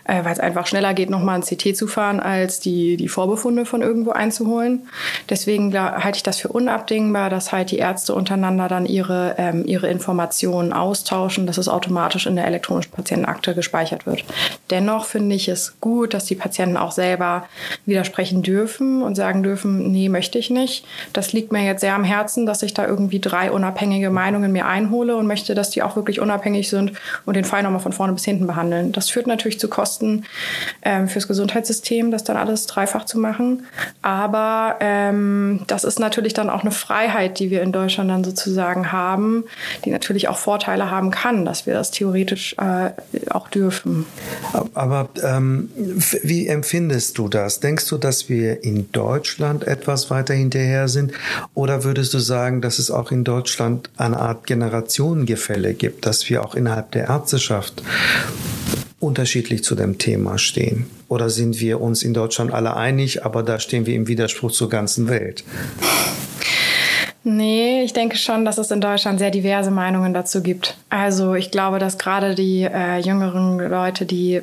äh, 0.04 0.24
weil 0.24 0.32
es 0.32 0.40
einfach 0.40 0.66
schneller 0.66 0.92
geht, 0.92 1.08
nochmal 1.08 1.36
ein 1.36 1.42
CT 1.42 1.76
zu 1.76 1.86
fahren, 1.86 2.18
als 2.18 2.58
die, 2.58 2.96
die 2.96 3.08
Vorbefunde 3.08 3.64
von 3.64 3.82
irgendwo 3.82 4.10
einzuholen. 4.10 4.88
Deswegen 5.30 5.72
halte 5.78 6.16
ich 6.16 6.24
das 6.24 6.38
für 6.38 6.48
unabdingbar, 6.48 7.30
dass 7.30 7.52
halt 7.52 7.70
die 7.70 7.78
Ärzte 7.78 8.12
untereinander 8.14 8.66
dann 8.66 8.86
ihre, 8.86 9.36
ähm, 9.38 9.64
ihre 9.66 9.88
Informationen 9.88 10.72
austauschen, 10.72 11.46
dass 11.46 11.58
es 11.58 11.68
automatisch 11.68 12.26
in 12.26 12.34
der 12.34 12.46
elektronischen 12.46 12.90
Patientenakte 12.90 13.54
gespeichert 13.68 14.06
wird. 14.06 14.24
Dennoch 14.70 15.04
finde 15.04 15.34
ich 15.34 15.48
es 15.48 15.78
gut, 15.80 16.14
dass 16.14 16.24
die 16.24 16.34
Patienten 16.34 16.78
auch 16.78 16.92
selber 16.92 17.46
widersprechen 17.84 18.42
dürfen 18.42 19.02
und 19.02 19.14
sagen 19.14 19.42
dürfen, 19.42 19.92
nee, 19.92 20.08
möchte 20.08 20.38
ich 20.38 20.48
nicht. 20.48 20.86
Das 21.12 21.34
liegt 21.34 21.52
mir 21.52 21.64
jetzt 21.64 21.80
sehr 21.80 21.94
am 21.94 22.04
Herzen, 22.04 22.46
dass 22.46 22.62
ich 22.62 22.72
da 22.72 22.86
irgendwie 22.86 23.20
drei 23.20 23.50
unabhängige 23.50 24.08
Meinungen 24.10 24.52
mir 24.52 24.66
einhole 24.66 25.16
und 25.16 25.26
möchte, 25.26 25.54
dass 25.54 25.70
die 25.70 25.82
auch 25.82 25.96
wirklich 25.96 26.20
unabhängig 26.20 26.70
sind 26.70 26.92
und 27.26 27.34
den 27.34 27.44
Fall 27.44 27.62
nochmal 27.62 27.80
von 27.80 27.92
vorne 27.92 28.14
bis 28.14 28.24
hinten 28.24 28.46
behandeln. 28.46 28.92
Das 28.92 29.10
führt 29.10 29.26
natürlich 29.26 29.60
zu 29.60 29.68
Kosten 29.68 30.24
ähm, 30.82 31.08
fürs 31.08 31.28
Gesundheitssystem, 31.28 32.10
das 32.10 32.24
dann 32.24 32.38
alles 32.38 32.66
dreifach 32.66 33.04
zu 33.04 33.18
machen. 33.18 33.66
Aber 34.00 34.76
ähm, 34.80 35.60
das 35.66 35.84
ist 35.84 35.98
natürlich 35.98 36.32
dann 36.32 36.48
auch 36.48 36.62
eine 36.62 36.70
Freiheit, 36.70 37.38
die 37.38 37.50
wir 37.50 37.62
in 37.62 37.72
Deutschland 37.72 38.10
dann 38.10 38.24
sozusagen 38.24 38.92
haben, 38.92 39.44
die 39.84 39.90
natürlich 39.90 40.28
auch 40.28 40.38
Vorteile 40.38 40.90
haben 40.90 41.10
kann, 41.10 41.44
dass 41.44 41.66
wir 41.66 41.74
das 41.74 41.90
theoretisch 41.90 42.54
äh, 42.58 42.90
auch 43.30 43.48
dürfen. 43.48 43.57
Aber 44.74 45.08
ähm, 45.22 45.70
wie 46.22 46.46
empfindest 46.46 47.18
du 47.18 47.28
das? 47.28 47.60
Denkst 47.60 47.88
du, 47.88 47.98
dass 47.98 48.28
wir 48.28 48.64
in 48.64 48.90
Deutschland 48.92 49.66
etwas 49.66 50.10
weiter 50.10 50.34
hinterher 50.34 50.88
sind? 50.88 51.12
Oder 51.54 51.84
würdest 51.84 52.14
du 52.14 52.18
sagen, 52.18 52.60
dass 52.60 52.78
es 52.78 52.90
auch 52.90 53.10
in 53.10 53.24
Deutschland 53.24 53.90
eine 53.96 54.18
Art 54.18 54.46
Generationengefälle 54.46 55.74
gibt, 55.74 56.06
dass 56.06 56.28
wir 56.28 56.44
auch 56.44 56.54
innerhalb 56.54 56.92
der 56.92 57.08
Ärzteschaft 57.08 57.82
unterschiedlich 59.00 59.64
zu 59.64 59.74
dem 59.74 59.98
Thema 59.98 60.38
stehen? 60.38 60.86
Oder 61.08 61.30
sind 61.30 61.60
wir 61.60 61.80
uns 61.80 62.02
in 62.02 62.14
Deutschland 62.14 62.52
alle 62.52 62.76
einig, 62.76 63.24
aber 63.24 63.42
da 63.42 63.58
stehen 63.60 63.86
wir 63.86 63.94
im 63.94 64.08
Widerspruch 64.08 64.52
zur 64.52 64.68
ganzen 64.68 65.08
Welt? 65.08 65.44
Nee, 67.30 67.82
ich 67.82 67.92
denke 67.92 68.16
schon, 68.16 68.46
dass 68.46 68.56
es 68.56 68.70
in 68.70 68.80
Deutschland 68.80 69.18
sehr 69.18 69.30
diverse 69.30 69.70
Meinungen 69.70 70.14
dazu 70.14 70.42
gibt. 70.42 70.78
Also 70.88 71.34
ich 71.34 71.50
glaube, 71.50 71.78
dass 71.78 71.98
gerade 71.98 72.34
die 72.34 72.62
äh, 72.62 73.00
jüngeren 73.00 73.58
Leute, 73.58 74.06
die 74.06 74.40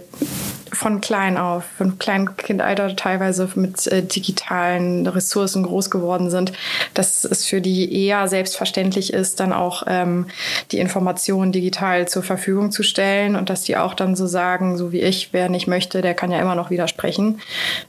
von 0.71 1.01
klein 1.01 1.35
auf, 1.35 1.63
von 1.79 1.97
kleinem 1.97 2.37
Kindalter 2.37 2.95
teilweise 2.95 3.49
mit 3.55 3.87
äh, 3.87 4.03
digitalen 4.03 5.07
Ressourcen 5.07 5.63
groß 5.63 5.89
geworden 5.89 6.29
sind, 6.29 6.53
dass 6.93 7.23
es 7.23 7.47
für 7.47 7.59
die 7.59 8.05
eher 8.05 8.27
selbstverständlich 8.27 9.13
ist, 9.13 9.39
dann 9.39 9.51
auch 9.51 9.81
ähm, 9.87 10.27
die 10.71 10.77
Informationen 10.77 11.51
digital 11.51 12.07
zur 12.07 12.21
Verfügung 12.21 12.69
zu 12.69 12.83
stellen 12.83 13.35
und 13.35 13.49
dass 13.49 13.63
die 13.63 13.77
auch 13.77 13.95
dann 13.95 14.15
so 14.15 14.27
sagen, 14.27 14.77
so 14.77 14.91
wie 14.91 15.01
ich, 15.01 15.29
wer 15.31 15.49
nicht 15.49 15.65
möchte, 15.65 16.03
der 16.03 16.13
kann 16.13 16.31
ja 16.31 16.39
immer 16.39 16.53
noch 16.53 16.69
widersprechen. 16.69 17.39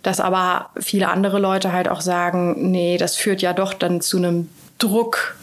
Dass 0.03 0.21
aber 0.21 0.71
viele 0.81 1.09
andere 1.11 1.39
Leute 1.39 1.73
halt 1.75 1.87
auch 1.87 2.01
sagen, 2.01 2.71
nee, 2.71 2.97
das 2.97 3.17
führt 3.17 3.43
ja 3.43 3.53
doch 3.53 3.75
dann 3.75 4.01
zu 4.01 4.17
einem 4.17 4.49
Druck 4.79 5.37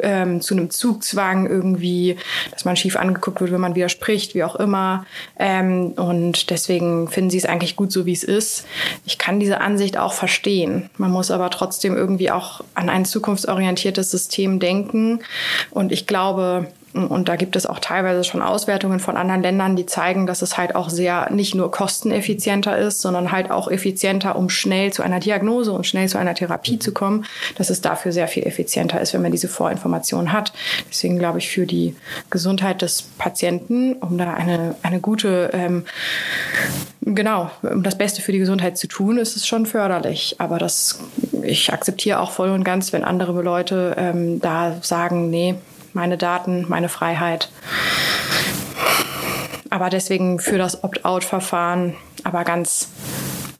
ähm, 0.00 0.40
zu 0.40 0.54
einem 0.54 0.70
Zugzwang 0.70 1.46
irgendwie, 1.46 2.16
dass 2.50 2.64
man 2.64 2.76
schief 2.76 2.96
angeguckt 2.96 3.40
wird, 3.40 3.52
wenn 3.52 3.60
man 3.60 3.74
widerspricht, 3.74 4.34
wie 4.34 4.44
auch 4.44 4.56
immer. 4.56 5.06
Ähm, 5.38 5.92
und 5.96 6.50
deswegen 6.50 7.08
finden 7.08 7.30
sie 7.30 7.38
es 7.38 7.44
eigentlich 7.44 7.76
gut, 7.76 7.92
so 7.92 8.06
wie 8.06 8.12
es 8.12 8.24
ist. 8.24 8.66
Ich 9.04 9.18
kann 9.18 9.40
diese 9.40 9.60
Ansicht 9.60 9.98
auch 9.98 10.12
verstehen. 10.12 10.90
Man 10.96 11.10
muss 11.10 11.30
aber 11.30 11.50
trotzdem 11.50 11.96
irgendwie 11.96 12.30
auch 12.30 12.62
an 12.74 12.88
ein 12.88 13.04
zukunftsorientiertes 13.04 14.10
System 14.10 14.60
denken. 14.60 15.20
Und 15.70 15.92
ich 15.92 16.06
glaube, 16.06 16.68
und 16.94 17.28
da 17.28 17.36
gibt 17.36 17.54
es 17.54 17.66
auch 17.66 17.78
teilweise 17.78 18.24
schon 18.24 18.40
Auswertungen 18.40 18.98
von 18.98 19.16
anderen 19.16 19.42
Ländern, 19.42 19.76
die 19.76 19.86
zeigen, 19.86 20.26
dass 20.26 20.42
es 20.42 20.56
halt 20.56 20.74
auch 20.74 20.88
sehr 20.88 21.30
nicht 21.30 21.54
nur 21.54 21.70
kosteneffizienter 21.70 22.78
ist, 22.78 23.00
sondern 23.00 23.30
halt 23.30 23.50
auch 23.50 23.70
effizienter, 23.70 24.36
um 24.36 24.48
schnell 24.48 24.92
zu 24.92 25.02
einer 25.02 25.20
Diagnose 25.20 25.72
und 25.72 25.86
schnell 25.86 26.08
zu 26.08 26.18
einer 26.18 26.34
Therapie 26.34 26.78
zu 26.78 26.92
kommen, 26.92 27.26
dass 27.56 27.70
es 27.70 27.80
dafür 27.80 28.12
sehr 28.12 28.26
viel 28.26 28.44
effizienter 28.44 29.00
ist, 29.00 29.12
wenn 29.12 29.22
man 29.22 29.32
diese 29.32 29.48
Vorinformationen 29.48 30.32
hat. 30.32 30.52
Deswegen 30.88 31.18
glaube 31.18 31.38
ich, 31.38 31.50
für 31.50 31.66
die 31.66 31.94
Gesundheit 32.30 32.82
des 32.82 33.02
Patienten, 33.02 33.94
um 33.94 34.16
da 34.16 34.34
eine, 34.34 34.74
eine 34.82 35.00
gute, 35.00 35.50
ähm, 35.52 35.84
genau, 37.02 37.50
um 37.62 37.82
das 37.82 37.98
Beste 37.98 38.22
für 38.22 38.32
die 38.32 38.38
Gesundheit 38.38 38.78
zu 38.78 38.86
tun, 38.86 39.18
ist 39.18 39.36
es 39.36 39.46
schon 39.46 39.66
förderlich. 39.66 40.36
Aber 40.38 40.58
das, 40.58 41.00
ich 41.42 41.72
akzeptiere 41.72 42.20
auch 42.20 42.30
voll 42.30 42.50
und 42.50 42.64
ganz, 42.64 42.92
wenn 42.92 43.04
andere 43.04 43.42
Leute 43.42 43.94
ähm, 43.98 44.40
da 44.40 44.76
sagen, 44.80 45.28
nee, 45.30 45.54
meine 45.98 46.16
Daten, 46.16 46.64
meine 46.68 46.88
Freiheit. 46.88 47.50
Aber 49.68 49.90
deswegen 49.90 50.38
für 50.38 50.56
das 50.56 50.84
Opt-out-Verfahren, 50.84 51.96
aber 52.22 52.44
ganz, 52.44 52.88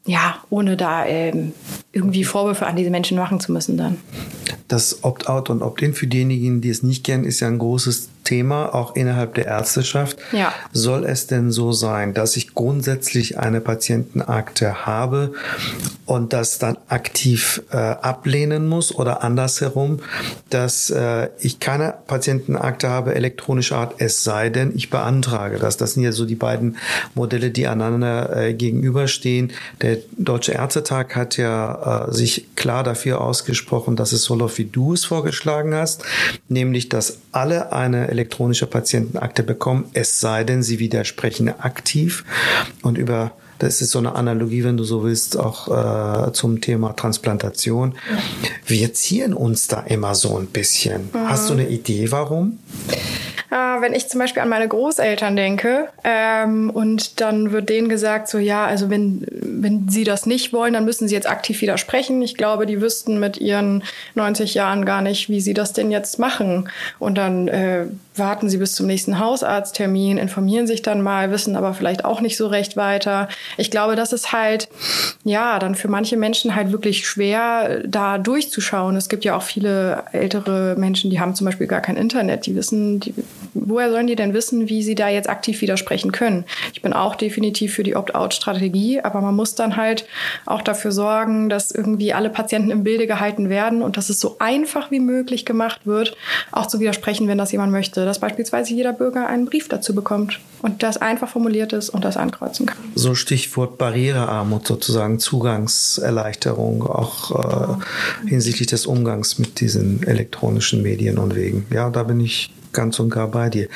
ja, 0.07 0.37
ohne 0.49 0.77
da 0.77 1.05
ähm, 1.05 1.53
irgendwie 1.99 2.25
Vorwürfe 2.25 2.67
an 2.67 2.77
diese 2.77 2.91
Menschen 2.91 3.19
machen 3.19 3.41
zu 3.41 3.53
müssen 3.53 3.77
dann. 3.77 3.99
Das 4.69 5.03
Opt-out 5.03 5.51
und 5.51 5.63
Opt-in 5.63 5.95
für 5.95 6.07
diejenigen, 6.07 6.61
die 6.61 6.69
es 6.69 6.83
nicht 6.83 7.05
kennen, 7.05 7.25
ist 7.25 7.41
ja 7.41 7.49
ein 7.49 7.59
großes 7.59 8.09
Thema, 8.29 8.75
auch 8.75 8.95
innerhalb 8.95 9.35
der 9.35 9.47
Ärzteschaft. 9.47 10.19
Ja. 10.33 10.53
Soll 10.73 11.05
es 11.05 11.27
denn 11.27 11.51
so 11.51 11.73
sein, 11.73 12.13
dass 12.13 12.37
ich 12.37 12.55
grundsätzlich 12.55 13.39
eine 13.39 13.63
Patientenakte 13.63 14.85
habe 14.85 15.33
und 16.05 16.35
das 16.35 16.59
dann 16.59 16.77
aktiv 16.89 17.63
äh, 17.71 17.77
ablehnen 17.77 18.69
muss 18.69 18.95
oder 18.95 19.23
andersherum, 19.23 20.01
dass 20.51 20.91
äh, 20.91 21.31
ich 21.41 21.59
keine 21.59 21.95
Patientenakte 22.07 22.91
habe 22.91 23.15
elektronischer 23.15 23.79
Art, 23.79 23.95
es 23.97 24.25
sei 24.25 24.51
denn, 24.51 24.73
ich 24.77 24.91
beantrage 24.91 25.59
das. 25.59 25.79
Das 25.79 25.95
sind 25.95 26.03
ja 26.03 26.13
so 26.13 26.27
die 26.27 26.35
beiden 26.35 26.77
Modelle, 27.15 27.51
die 27.51 27.67
einander 27.67 28.37
äh, 28.37 28.53
gegenüberstehen. 28.53 29.53
Der 29.81 29.99
Deutsche 30.19 30.53
Ärztetag 30.53 31.17
hat 31.17 31.39
ja 31.39 31.81
äh, 31.89 32.13
sich 32.13 32.55
klar 32.57 32.85
dafür 32.85 33.21
ausgesprochen, 33.21 33.97
dass 33.97 34.13
es 34.13 34.25
so 34.25 34.35
läuft, 34.35 34.59
wie 34.59 34.65
du 34.65 34.95
es 34.95 35.05
vorgeschlagen 35.05 35.75
hast, 35.75 36.05
nämlich 36.49 36.89
dass 36.89 37.19
alle 37.33 37.73
eine 37.73 38.09
elektronische 38.09 38.67
Patientenakte 38.67 39.43
bekommen, 39.43 39.87
es 39.93 40.21
sei 40.21 40.45
denn, 40.45 40.63
sie 40.63 40.79
widersprechen 40.79 41.49
aktiv 41.49 42.25
und 42.83 42.99
über 42.99 43.33
das 43.59 43.83
ist 43.83 43.91
so 43.91 43.99
eine 43.99 44.15
Analogie, 44.15 44.63
wenn 44.63 44.77
du 44.77 44.85
so 44.85 45.03
willst, 45.03 45.37
auch 45.37 46.29
äh, 46.29 46.33
zum 46.33 46.61
Thema 46.61 46.95
Transplantation. 46.95 47.95
Wir 48.67 48.95
ziehen 48.95 49.35
uns 49.35 49.67
da 49.67 49.81
immer 49.81 50.15
so 50.15 50.39
ein 50.39 50.47
bisschen. 50.47 51.11
Mhm. 51.13 51.29
Hast 51.29 51.49
du 51.49 51.55
eine 51.55 51.69
Idee, 51.69 52.13
warum? 52.13 52.59
Äh, 53.51 53.55
wenn 53.55 53.95
ich 53.95 54.09
zum 54.09 54.21
Beispiel 54.21 54.43
an 54.43 54.49
meine 54.49 54.69
Großeltern 54.69 55.35
denke 55.35 55.89
ähm, 56.05 56.71
und 56.71 57.21
dann 57.21 57.51
wird 57.51 57.69
denen 57.69 57.89
gesagt, 57.89 58.29
so 58.29 58.39
ja, 58.39 58.67
also 58.67 58.91
wenn, 58.91 59.27
wenn 59.31 59.89
sie 59.89 60.05
das 60.05 60.27
nicht 60.27 60.53
wollen, 60.53 60.75
dann 60.75 60.85
müssen 60.85 61.09
sie 61.09 61.15
jetzt 61.15 61.29
aktiv 61.29 61.61
widersprechen. 61.63 62.21
Ich 62.21 62.37
glaube, 62.37 62.67
die 62.67 62.83
wüssten 62.83 63.19
mit 63.19 63.39
ihren 63.39 63.83
90 64.15 64.55
Jahren 64.55 64.85
gar 64.85 65.01
nicht, 65.01 65.31
wie 65.31 65.41
sie 65.41 65.55
das 65.55 65.73
denn 65.73 65.91
jetzt 65.91 66.19
machen. 66.19 66.69
Und 66.99 67.17
dann 67.17 67.49
äh, 67.49 67.87
warten 68.19 68.49
sie 68.49 68.59
bis 68.59 68.75
zum 68.75 68.87
nächsten 68.87 69.19
Hausarzttermin, 69.19 70.19
informieren 70.19 70.67
sich 70.67 70.83
dann 70.83 71.03
mal, 71.03 71.31
wissen 71.31 71.57
aber 71.57 71.75
vielleicht 71.75 72.05
auch 72.05 72.21
nicht 72.21 72.37
so 72.37 72.47
recht 72.47 72.77
weiter. 72.77 73.29
Ich 73.57 73.71
glaube, 73.71 73.97
das 73.97 74.13
ist 74.13 74.33
halt, 74.33 74.69
ja, 75.25 75.59
dann 75.59 75.75
für 75.75 75.89
manche 75.89 76.17
Menschen 76.17 76.55
halt 76.55 76.73
wirklich 76.73 77.07
schwer, 77.07 77.83
da 77.87 78.19
durchzuschauen. 78.19 78.97
Es 78.97 79.09
gibt 79.09 79.25
ja 79.25 79.37
auch 79.37 79.43
viele 79.43 80.05
ältere 80.13 80.75
Menschen, 80.77 81.11
die 81.11 81.21
haben 81.21 81.35
zum 81.35 81.45
Beispiel 81.45 81.67
gar 81.67 81.81
kein 81.81 81.97
Internet, 81.97 82.47
die 82.47 82.55
wissen, 82.55 83.01
die 83.01 83.15
woher 83.67 83.91
sollen 83.91 84.07
die 84.07 84.17
denn 84.17 84.35
wissen, 84.35 84.69
wie 84.69 84.83
sie 84.83 84.95
da 84.95 85.09
jetzt 85.09 85.29
aktiv 85.29 85.61
widersprechen 85.61 86.13
können? 86.13 86.45
Ich 86.73 86.83
bin 86.83 86.93
auch 86.93 87.15
definitiv 87.15 87.75
für 87.75 87.83
die 87.83 87.97
Opt-out-Strategie, 87.97 89.01
aber 89.01 89.21
man 89.21 89.35
muss 89.35 89.55
dann 89.55 89.77
halt 89.77 90.07
auch 90.47 90.63
dafür 90.63 90.93
sorgen, 90.93 91.49
dass 91.49 91.71
irgendwie 91.71 92.13
alle 92.13 92.31
Patienten 92.31 92.71
im 92.71 92.85
Bilde 92.85 93.07
gehalten 93.07 93.49
werden 93.49 93.83
und 93.83 93.97
dass 93.97 94.11
es 94.11 94.21
so 94.21 94.37
einfach 94.39 94.91
wie 94.91 95.01
möglich 95.01 95.45
gemacht 95.45 95.83
wird, 95.85 96.17
auch 96.53 96.67
zu 96.67 96.81
widersprechen, 96.81 97.29
wenn 97.29 97.39
das 97.39 97.53
jemand 97.53 97.73
möchte. 97.73 98.05
Dass 98.05 98.19
beispielsweise 98.19 98.75
jeder 98.75 98.93
Bürger 98.93 99.27
einen 99.27 99.47
Brief 99.47 99.69
dazu 99.69 99.95
bekommt 99.95 100.41
und 100.63 100.83
das 100.83 100.97
einfach 100.99 101.29
formuliert 101.29 101.73
ist 101.73 101.91
und 101.91 102.05
das 102.05 102.17
ankreuzen 102.17 102.67
kann. 102.67 102.79
So 102.95 103.15
Stichwort 103.15 103.79
Barrierearmut 103.79 104.67
sozusagen, 104.67 105.19
Zugangserleichterung, 105.19 106.83
auch 106.83 107.79
äh, 108.25 108.29
hinsichtlich 108.29 108.69
des 108.69 108.87
Umgangs 108.87 109.39
mit 109.39 109.61
diesen 109.61 110.03
elektronischen 110.03 110.83
Medien 110.83 111.19
und 111.19 111.35
Wegen. 111.35 111.67
Ja, 111.73 111.91
da 111.91 112.03
bin 112.03 112.21
ich 112.21 112.51
ganz 112.73 112.99
und 113.01 113.11
gar 113.11 113.29
bei 113.29 113.51
dir. 113.51 113.69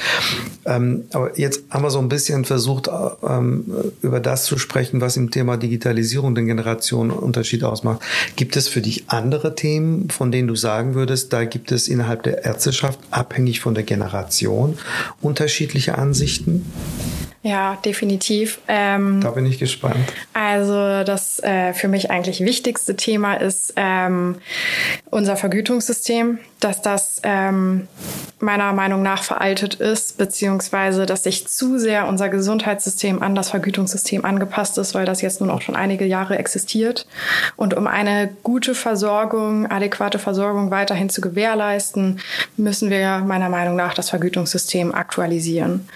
Ähm, 0.65 1.05
aber 1.13 1.39
jetzt 1.39 1.65
haben 1.71 1.83
wir 1.83 1.91
so 1.91 1.99
ein 1.99 2.09
bisschen 2.09 2.45
versucht, 2.45 2.89
ähm, 3.29 3.65
über 4.03 4.21
das 4.21 4.45
zu 4.45 4.59
sprechen, 4.59 5.01
was 5.01 5.17
im 5.17 5.31
Thema 5.31 5.57
Digitalisierung 5.57 6.35
den 6.35 6.47
Generationenunterschied 6.47 7.65
ausmacht. 7.65 8.01
Gibt 8.37 8.57
es 8.57 8.69
für 8.69 8.81
dich 8.81 9.05
andere 9.09 9.55
Themen, 9.55 10.11
von 10.11 10.31
denen 10.31 10.49
du 10.49 10.55
sagen 10.55 10.95
würdest, 10.95 11.33
da 11.33 11.45
gibt 11.45 11.73
es 11.73 11.89
innerhalb 11.89 12.23
der 12.23 12.45
Ärzteschaft, 12.45 12.99
abhängig 13.11 13.61
von 13.61 13.75
der 13.75 13.85
Generation, 13.85 14.79
unterschiedliche 15.21 15.99
Ansichten? 15.99 16.65
Ja, 17.43 17.77
definitiv. 17.85 18.61
Ähm, 18.69 19.21
da 19.21 19.33
bin 19.33 19.47
ich 19.47 19.59
gespannt. 19.59 19.97
Also 20.33 21.03
das 21.03 21.41
äh, 21.43 21.73
für 21.73 21.89
mich 21.89 22.11
eigentlich 22.11 22.41
wichtigste 22.41 22.95
Thema 22.95 23.35
ist 23.35 23.73
ähm, 23.77 24.37
unser 25.11 25.37
Vergütungssystem. 25.37 26.39
Dass 26.65 26.83
das 26.83 27.21
ähm, 27.25 27.89
meiner 28.43 28.73
Meinung 28.73 29.03
nach 29.03 29.23
veraltet 29.23 29.75
ist, 29.75 30.19
beziehungsweise 30.19 31.07
dass 31.07 31.23
sich 31.23 31.47
zu 31.47 31.79
sehr 31.79 32.09
unser 32.09 32.29
Gesundheitssystem 32.29 33.23
an 33.23 33.35
das 33.35 33.51
Vergütungssystem 33.51 34.25
angepasst 34.25 34.79
ist, 34.79 34.95
weil 34.95 35.07
das 35.07 35.23
jetzt 35.23 35.41
nun 35.41 35.51
auch 35.51 35.61
schon 35.61 35.77
einige 35.77 36.05
Jahre 36.05 36.39
existiert. 36.39 37.07
Und 37.57 37.75
um 37.75 37.87
eine 37.87 38.31
gute 38.43 38.75
Versorgung, 38.75 39.71
adäquate 39.71 40.19
Versorgung 40.19 40.71
weiterhin 40.71 41.09
zu 41.09 41.21
gewährleisten, 41.21 42.21
müssen 42.57 42.91
wir 42.91 43.19
meiner 43.19 43.49
Meinung 43.49 43.77
nach 43.77 43.95
das 43.95 44.11
Vergütungssystem 44.11 44.93
aktualisieren. 44.93 45.89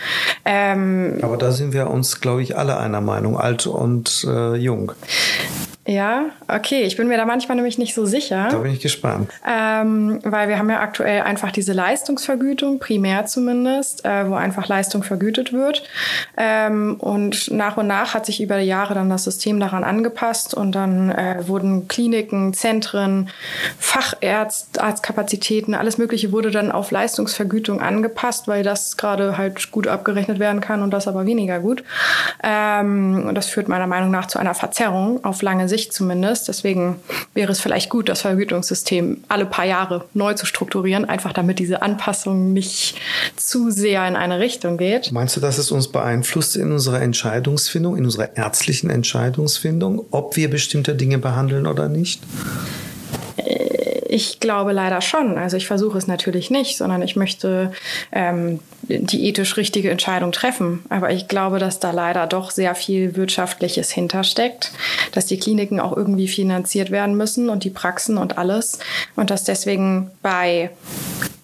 Ähm, 0.45 1.19
Aber 1.23 1.37
da 1.37 1.51
sind 1.51 1.73
wir 1.73 1.91
uns, 1.91 2.21
glaube 2.21 2.43
ich, 2.43 2.57
alle 2.57 2.79
einer 2.79 3.01
Meinung, 3.01 3.39
alt 3.39 3.67
und 3.67 4.25
äh, 4.29 4.55
jung. 4.55 4.93
Ja, 5.89 6.31
okay. 6.49 6.83
Ich 6.83 6.97
bin 6.97 7.07
mir 7.07 7.17
da 7.17 7.25
manchmal 7.25 7.55
nämlich 7.55 7.79
nicht 7.79 7.95
so 7.95 8.07
sicher. 8.07 8.49
Da 8.51 8.59
bin 8.59 8.73
ich 8.73 8.81
gespannt. 8.81 9.31
Ähm, 9.49 10.19
weil 10.25 10.49
wir 10.49 10.59
haben 10.59 10.69
ja 10.69 10.81
aktuell 10.81 11.23
einfach 11.23 11.53
diese 11.53 11.73
Leistungsvergütung, 11.73 12.81
primär 12.81 13.27
zumindest, 13.27 14.05
äh, 14.05 14.29
wo 14.29 14.35
einfach 14.35 14.67
Leistung 14.67 15.05
vergütet 15.05 15.53
wird. 15.53 15.85
Ähm, 16.37 16.97
und 16.99 17.53
nach 17.53 17.77
und 17.77 17.87
nach 17.87 18.15
hat 18.15 18.27
sich 18.27 18.43
über 18.43 18.59
die 18.59 18.67
Jahre 18.67 18.95
dann 18.95 19.09
das 19.09 19.23
System 19.23 19.61
daran 19.61 19.85
angepasst 19.85 20.55
und 20.55 20.73
dann 20.73 21.13
äh, 21.13 21.47
wurden 21.47 21.87
Kliniken, 21.87 22.53
Zentren, 22.53 23.31
Facharztkapazitäten, 23.79 25.77
alles 25.77 25.99
Mögliche 25.99 26.33
wurde 26.33 26.51
dann 26.51 26.73
auf 26.73 26.91
Leistungsvergütung 26.91 27.81
angepasst, 27.81 28.49
weil 28.49 28.65
das 28.65 28.97
gerade 28.97 29.39
halt 29.39 29.71
gut 29.71 29.87
abgerechnet 29.87 30.41
werden 30.41 30.61
kann 30.61 30.83
und 30.83 30.91
das 30.91 31.07
aber 31.07 31.27
weniger 31.27 31.61
gut. 31.61 31.85
Ähm, 32.43 33.27
und 33.29 33.37
das 33.37 33.47
führt 33.47 33.69
meiner 33.69 33.87
Meinung 33.87 34.11
nach 34.11 34.27
zu 34.27 34.41
einer 34.41 34.55
Verzerrung 34.55 35.25
auf 35.25 35.43
lange 35.43 35.69
Sicht 35.69 35.76
Sicht 35.77 35.93
zumindest. 35.93 36.49
Deswegen 36.49 36.97
wäre 37.35 37.53
es 37.53 37.61
vielleicht 37.61 37.91
gut, 37.91 38.09
das 38.09 38.23
Vergütungssystem 38.23 39.19
alle 39.29 39.45
paar 39.45 39.67
Jahre 39.67 40.05
neu 40.15 40.35
zu 40.35 40.47
strukturieren, 40.47 41.05
einfach 41.05 41.33
damit 41.33 41.59
diese 41.59 41.83
Anpassung 41.83 42.53
nicht 42.53 42.97
zu 43.37 43.71
sehr 43.71 44.09
in 44.09 44.17
eine 44.17 44.41
Richtung 44.41 44.79
geht. 44.79 45.13
Meinst 45.13 45.37
du, 45.37 45.41
dass 45.41 45.59
es 45.59 45.71
uns 45.71 45.89
beeinflusst 45.89 46.57
in 46.57 46.73
unserer 46.73 47.03
Entscheidungsfindung, 47.03 47.97
in 47.97 48.05
unserer 48.05 48.37
ärztlichen 48.37 48.89
Entscheidungsfindung, 48.89 50.07
ob 50.11 50.37
wir 50.37 50.49
bestimmte 50.49 50.95
Dinge 50.95 51.19
behandeln 51.19 51.67
oder 51.67 51.89
nicht? 51.89 52.23
Ich 54.09 54.41
glaube 54.41 54.73
leider 54.73 55.01
schon. 55.01 55.39
Also 55.39 55.57
ich 55.57 55.67
versuche 55.67 55.99
es 55.99 56.07
natürlich 56.07 56.51
nicht, 56.51 56.77
sondern 56.77 57.03
ich 57.03 57.17
möchte 57.17 57.73
ähm, 58.13 58.61
die 58.83 59.29
ethisch 59.29 59.57
richtige 59.57 59.91
Entscheidung 59.91 60.33
treffen. 60.33 60.85
Aber 60.89 61.11
ich 61.11 61.29
glaube, 61.29 61.59
dass 61.59 61.81
da 61.81 61.91
leider 61.91 62.27
doch 62.27 62.51
sehr 62.51 62.75
viel 62.75 63.17
Wirtschaftliches 63.17 63.91
hintersteckt, 63.91 64.73
dass 65.13 65.27
die 65.27 65.39
Kliniken 65.39 65.81
auch 65.81 65.97
irgendwie 65.97 66.29
finanziert 66.29 66.91
werden 66.91 67.17
müssen 67.17 67.49
und 67.49 67.65
die 67.65 67.71
Praxen 67.71 68.19
und 68.19 68.39
alles. 68.39 68.79
Und 69.17 69.31
dass 69.31 69.45
deswegen 69.45 70.11
bei 70.23 70.71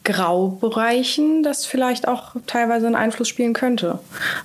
Graubereichen 0.05 1.43
das 1.43 1.65
vielleicht 1.65 2.09
auch 2.09 2.35
teilweise 2.47 2.87
einen 2.87 2.97
Einfluss 2.97 3.29
spielen 3.29 3.53
könnte. 3.53 3.99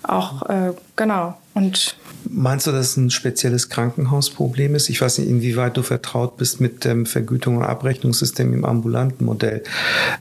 Auch, 0.04 0.48
äh, 0.50 0.74
genau. 0.96 1.36
Und 1.54 1.96
Meinst 2.30 2.68
du, 2.68 2.72
dass 2.72 2.92
es 2.92 2.98
ein 2.98 3.10
spezielles 3.10 3.70
Krankenhausproblem 3.70 4.76
ist? 4.76 4.90
Ich 4.90 5.02
weiß 5.02 5.20
nicht, 5.20 5.30
inwieweit 5.30 5.78
du 5.78 5.84
vertraut 5.84 6.38
bist 6.38 6.62
mit 6.62 6.86
dem 6.86 7.06
Vergütung- 7.06 7.58
und 7.58 7.64
Abrechnungssystem 7.64 8.54
im 8.54 8.66
ambulanten 8.66 9.26
Modell. 9.26 9.64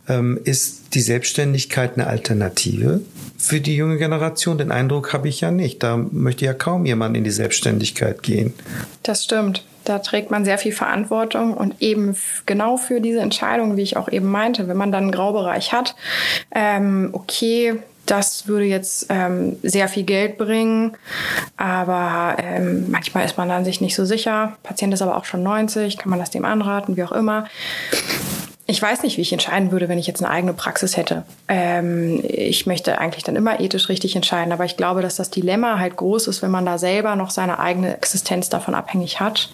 Ähm, 0.08 0.38
ist 0.44 0.94
die 0.94 1.00
Selbstständigkeit 1.00 1.94
eine 1.94 2.06
Alternative 2.06 3.00
für 3.38 3.60
die 3.60 3.76
junge 3.76 3.98
Generation? 3.98 4.58
Den 4.58 4.70
Eindruck 4.70 5.12
habe 5.12 5.28
ich 5.28 5.40
ja 5.40 5.50
nicht. 5.50 5.82
Da 5.82 5.96
möchte 5.96 6.44
ja 6.44 6.54
kaum 6.54 6.86
jemand 6.86 7.16
in 7.16 7.24
die 7.24 7.30
Selbstständigkeit 7.30 8.22
gehen. 8.22 8.54
Das 9.02 9.24
stimmt. 9.24 9.64
Da 9.84 10.00
trägt 10.00 10.32
man 10.32 10.44
sehr 10.44 10.58
viel 10.58 10.72
Verantwortung 10.72 11.54
und 11.54 11.80
eben 11.80 12.16
genau 12.44 12.76
für 12.76 13.00
diese 13.00 13.20
Entscheidung, 13.20 13.76
wie 13.76 13.82
ich 13.82 13.96
auch 13.96 14.08
eben 14.08 14.26
meinte, 14.26 14.66
wenn 14.66 14.76
man 14.76 14.90
dann 14.90 15.04
einen 15.04 15.12
Graubereich 15.12 15.72
hat, 15.72 15.94
ähm, 16.52 17.10
okay, 17.12 17.74
das 18.06 18.46
würde 18.46 18.64
jetzt 18.66 19.06
ähm, 19.08 19.56
sehr 19.62 19.88
viel 19.88 20.04
Geld 20.04 20.38
bringen, 20.38 20.96
aber 21.56 22.36
ähm, 22.38 22.90
manchmal 22.90 23.24
ist 23.24 23.36
man 23.36 23.48
dann 23.48 23.64
sich 23.64 23.80
nicht 23.80 23.94
so 23.94 24.04
sicher. 24.04 24.56
Patient 24.62 24.94
ist 24.94 25.02
aber 25.02 25.16
auch 25.16 25.24
schon 25.24 25.42
90, 25.42 25.98
kann 25.98 26.10
man 26.10 26.18
das 26.18 26.30
dem 26.30 26.44
anraten, 26.44 26.96
wie 26.96 27.04
auch 27.04 27.12
immer. 27.12 27.46
Ich 28.68 28.82
weiß 28.82 29.04
nicht, 29.04 29.16
wie 29.16 29.22
ich 29.22 29.32
entscheiden 29.32 29.70
würde, 29.70 29.88
wenn 29.88 29.98
ich 29.98 30.08
jetzt 30.08 30.24
eine 30.24 30.32
eigene 30.32 30.52
Praxis 30.52 30.96
hätte. 30.96 31.22
Ähm, 31.46 32.20
ich 32.24 32.66
möchte 32.66 32.98
eigentlich 32.98 33.22
dann 33.22 33.36
immer 33.36 33.60
ethisch 33.60 33.88
richtig 33.88 34.16
entscheiden, 34.16 34.52
aber 34.52 34.64
ich 34.64 34.76
glaube, 34.76 35.02
dass 35.02 35.14
das 35.14 35.30
Dilemma 35.30 35.78
halt 35.78 35.94
groß 35.96 36.26
ist, 36.26 36.42
wenn 36.42 36.50
man 36.50 36.66
da 36.66 36.76
selber 36.76 37.14
noch 37.14 37.30
seine 37.30 37.60
eigene 37.60 37.94
Existenz 37.94 38.48
davon 38.48 38.74
abhängig 38.74 39.20
hat. 39.20 39.50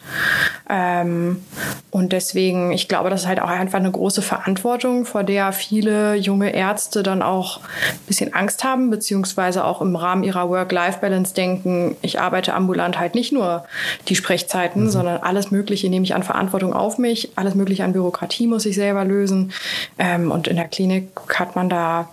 Ähm, 0.71 1.45
und 1.90 2.12
deswegen, 2.12 2.73
ich 2.73 2.88
glaube, 2.88 3.11
das 3.11 3.23
ist 3.23 3.26
halt 3.28 3.42
auch 3.42 3.50
einfach 3.50 3.81
eine 3.81 3.90
große 3.90 4.23
Verantwortung, 4.23 5.04
vor 5.04 5.25
der 5.25 5.52
viele 5.52 6.14
junge 6.14 6.54
Ärzte 6.54 7.02
dann 7.02 7.21
auch 7.21 7.59
ein 7.59 7.99
bisschen 8.07 8.33
Angst 8.33 8.64
haben, 8.64 8.88
beziehungsweise 8.88 9.66
auch 9.66 9.83
im 9.83 9.95
Rahmen 9.95 10.23
ihrer 10.23 10.49
Work-Life-Balance 10.49 11.35
denken, 11.35 11.97
ich 12.00 12.19
arbeite 12.19 12.54
ambulant 12.54 12.99
halt 12.99 13.14
nicht 13.14 13.31
nur 13.31 13.66
die 14.09 14.16
Sprechzeiten, 14.16 14.85
mhm. 14.85 14.90
sondern 14.90 15.23
alles 15.23 15.50
Mögliche 15.50 15.90
nehme 15.90 16.04
ich 16.04 16.14
an 16.14 16.23
Verantwortung 16.23 16.73
auf 16.73 16.97
mich, 16.97 17.33
alles 17.37 17.54
Mögliche 17.54 17.85
an 17.85 17.92
Bürokratie 17.92 18.47
muss 18.47 18.64
ich 18.64 18.75
selber 18.75 19.01
lösen. 19.04 19.52
Ähm, 19.99 20.30
und 20.30 20.49
in 20.49 20.56
der 20.56 20.68
Klinik 20.68 21.09
hat 21.35 21.56
man 21.56 21.68
da, 21.68 22.09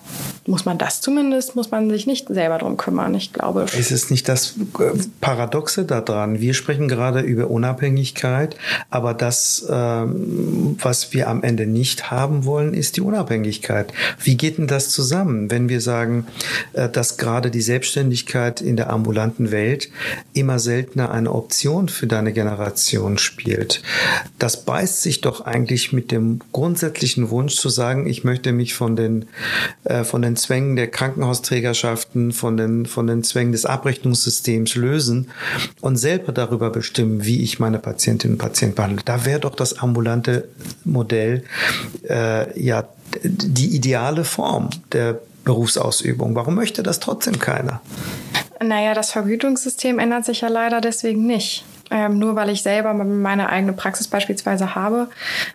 muss 0.45 0.65
man 0.65 0.77
das 0.77 1.01
zumindest, 1.01 1.55
muss 1.55 1.71
man 1.71 1.89
sich 1.89 2.07
nicht 2.07 2.27
selber 2.27 2.57
drum 2.57 2.77
kümmern. 2.77 3.13
Ich 3.15 3.33
glaube. 3.33 3.65
Ist 3.77 3.91
es 3.91 4.09
nicht 4.09 4.27
das 4.27 4.55
äh, 4.79 4.97
Paradoxe 5.21 5.85
daran? 5.85 6.39
Wir 6.39 6.53
sprechen 6.53 6.87
gerade 6.87 7.21
über 7.21 7.49
Unabhängigkeit, 7.49 8.55
aber 8.89 9.13
das, 9.13 9.65
ähm, 9.69 10.77
was 10.81 11.13
wir 11.13 11.29
am 11.29 11.43
Ende 11.43 11.65
nicht 11.65 12.11
haben 12.11 12.45
wollen, 12.45 12.73
ist 12.73 12.97
die 12.97 13.01
Unabhängigkeit. 13.01 13.93
Wie 14.21 14.37
geht 14.37 14.57
denn 14.57 14.67
das 14.67 14.89
zusammen, 14.89 15.51
wenn 15.51 15.69
wir 15.69 15.81
sagen, 15.81 16.27
äh, 16.73 16.89
dass 16.89 17.17
gerade 17.17 17.51
die 17.51 17.61
Selbstständigkeit 17.61 18.61
in 18.61 18.75
der 18.75 18.89
ambulanten 18.89 19.51
Welt 19.51 19.89
immer 20.33 20.59
seltener 20.59 21.11
eine 21.11 21.31
Option 21.31 21.89
für 21.89 22.07
deine 22.07 22.33
Generation 22.33 23.17
spielt? 23.17 23.81
Das 24.39 24.65
beißt 24.65 25.01
sich 25.01 25.21
doch 25.21 25.41
eigentlich 25.41 25.93
mit 25.93 26.11
dem 26.11 26.39
Grund 26.51 26.78
grundsätzlichen 26.79 27.29
Wunsch 27.29 27.55
zu 27.55 27.67
sagen, 27.67 28.07
ich 28.07 28.23
möchte 28.23 28.53
mich 28.53 28.73
von 28.73 28.95
den, 28.95 29.25
äh, 29.83 30.05
von 30.05 30.21
den 30.21 30.37
Zwängen 30.37 30.77
der 30.77 30.87
Krankenhausträgerschaften, 30.87 32.31
von 32.31 32.55
den, 32.55 32.85
von 32.85 33.05
den 33.05 33.21
Zwängen 33.23 33.51
des 33.51 33.65
Abrechnungssystems 33.65 34.75
lösen 34.75 35.29
und 35.81 35.97
selber 35.97 36.31
darüber 36.31 36.69
bestimmen, 36.69 37.25
wie 37.25 37.43
ich 37.43 37.59
meine 37.59 37.79
Patientinnen 37.79 38.35
und 38.35 38.39
Patienten 38.39 38.75
behandle. 38.75 39.01
Da 39.03 39.25
wäre 39.25 39.41
doch 39.41 39.55
das 39.55 39.79
ambulante 39.79 40.47
Modell 40.85 41.43
äh, 42.07 42.59
ja 42.59 42.87
die 43.23 43.75
ideale 43.75 44.23
Form 44.23 44.69
der 44.93 45.19
Berufsausübung. 45.43 46.35
Warum 46.35 46.55
möchte 46.55 46.81
das 46.81 47.01
trotzdem 47.01 47.39
keiner? 47.39 47.81
Naja, 48.63 48.93
das 48.93 49.11
Vergütungssystem 49.11 49.99
ändert 49.99 50.25
sich 50.25 50.41
ja 50.41 50.47
leider 50.47 50.79
deswegen 50.79 51.25
nicht. 51.25 51.65
Ähm, 51.91 52.19
nur 52.19 52.35
weil 52.35 52.49
ich 52.49 52.61
selber 52.63 52.93
meine 52.93 53.49
eigene 53.49 53.73
Praxis 53.73 54.07
beispielsweise 54.07 54.75
habe, 54.75 55.07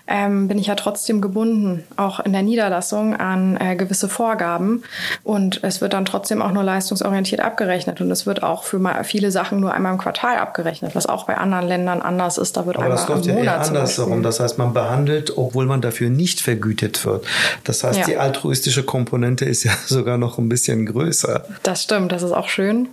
ähm, 0.06 0.48
bin 0.48 0.58
ich 0.58 0.66
ja 0.66 0.74
trotzdem 0.74 1.20
gebunden, 1.20 1.84
auch 1.96 2.20
in 2.20 2.32
der 2.32 2.42
Niederlassung 2.42 3.16
an 3.16 3.56
äh, 3.60 3.76
gewisse 3.76 4.08
Vorgaben. 4.08 4.82
Und 5.22 5.62
es 5.62 5.80
wird 5.80 5.92
dann 5.92 6.04
trotzdem 6.04 6.42
auch 6.42 6.52
nur 6.52 6.64
leistungsorientiert 6.64 7.40
abgerechnet. 7.40 8.00
Und 8.00 8.10
es 8.10 8.26
wird 8.26 8.42
auch 8.42 8.64
für 8.64 8.80
viele 9.04 9.30
Sachen 9.30 9.60
nur 9.60 9.72
einmal 9.72 9.92
im 9.92 9.98
Quartal 9.98 10.38
abgerechnet, 10.38 10.94
was 10.94 11.06
auch 11.06 11.26
bei 11.26 11.36
anderen 11.36 11.66
Ländern 11.66 12.02
anders 12.02 12.38
ist. 12.38 12.56
Da 12.56 12.66
wird 12.66 12.76
Aber 12.76 12.86
einmal 12.86 12.98
das 12.98 13.08
läuft 13.08 13.26
ja 13.26 13.34
eher 13.34 13.60
andersherum. 13.60 14.22
Das 14.22 14.40
heißt, 14.40 14.58
man 14.58 14.72
behandelt, 14.74 15.36
obwohl 15.36 15.66
man 15.66 15.80
dafür 15.80 16.10
nicht 16.10 16.40
vergütet 16.40 17.04
wird. 17.04 17.24
Das 17.64 17.84
heißt, 17.84 18.00
ja. 18.00 18.06
die 18.06 18.16
altruistische 18.16 18.82
Komponente 18.82 19.44
ist 19.44 19.64
ja 19.64 19.72
sogar 19.86 20.18
noch 20.18 20.38
ein 20.38 20.48
bisschen 20.48 20.86
größer. 20.86 21.44
Das 21.62 21.82
stimmt, 21.82 22.12
das 22.12 22.22
ist 22.22 22.32
auch 22.32 22.48
schön. 22.48 22.88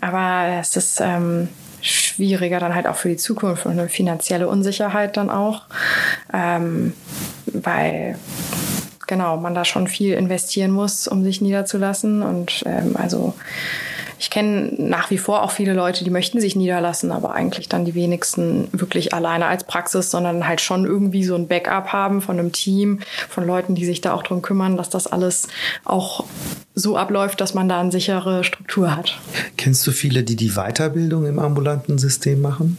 Aber 0.00 0.58
es 0.60 0.76
ist, 0.76 1.00
ähm, 1.00 1.48
schwieriger 1.84 2.60
dann 2.60 2.74
halt 2.74 2.86
auch 2.86 2.96
für 2.96 3.10
die 3.10 3.16
Zukunft 3.16 3.66
und 3.66 3.72
eine 3.72 3.88
finanzielle 3.88 4.48
Unsicherheit 4.48 5.16
dann 5.16 5.30
auch, 5.30 5.62
ähm, 6.32 6.94
weil 7.46 8.18
genau 9.06 9.36
man 9.36 9.54
da 9.54 9.64
schon 9.64 9.86
viel 9.86 10.14
investieren 10.14 10.70
muss, 10.70 11.06
um 11.06 11.22
sich 11.24 11.40
niederzulassen. 11.40 12.22
Und 12.22 12.64
ähm, 12.66 12.96
also 12.96 13.34
ich 14.24 14.30
kenne 14.30 14.72
nach 14.78 15.10
wie 15.10 15.18
vor 15.18 15.42
auch 15.42 15.50
viele 15.50 15.74
Leute, 15.74 16.02
die 16.02 16.08
möchten 16.08 16.40
sich 16.40 16.56
niederlassen, 16.56 17.12
aber 17.12 17.34
eigentlich 17.34 17.68
dann 17.68 17.84
die 17.84 17.94
wenigsten 17.94 18.68
wirklich 18.72 19.12
alleine 19.12 19.44
als 19.44 19.64
Praxis, 19.64 20.10
sondern 20.10 20.48
halt 20.48 20.62
schon 20.62 20.86
irgendwie 20.86 21.24
so 21.24 21.34
ein 21.34 21.46
Backup 21.46 21.88
haben 21.88 22.22
von 22.22 22.38
einem 22.38 22.50
Team, 22.50 23.00
von 23.28 23.46
Leuten, 23.46 23.74
die 23.74 23.84
sich 23.84 24.00
da 24.00 24.14
auch 24.14 24.22
drum 24.22 24.40
kümmern, 24.40 24.78
dass 24.78 24.88
das 24.88 25.06
alles 25.06 25.48
auch 25.84 26.24
so 26.74 26.96
abläuft, 26.96 27.42
dass 27.42 27.52
man 27.52 27.68
da 27.68 27.78
eine 27.78 27.92
sichere 27.92 28.44
Struktur 28.44 28.96
hat. 28.96 29.18
Kennst 29.58 29.86
du 29.86 29.90
viele, 29.90 30.22
die 30.22 30.36
die 30.36 30.52
Weiterbildung 30.52 31.26
im 31.26 31.38
ambulanten 31.38 31.98
System 31.98 32.40
machen? 32.40 32.78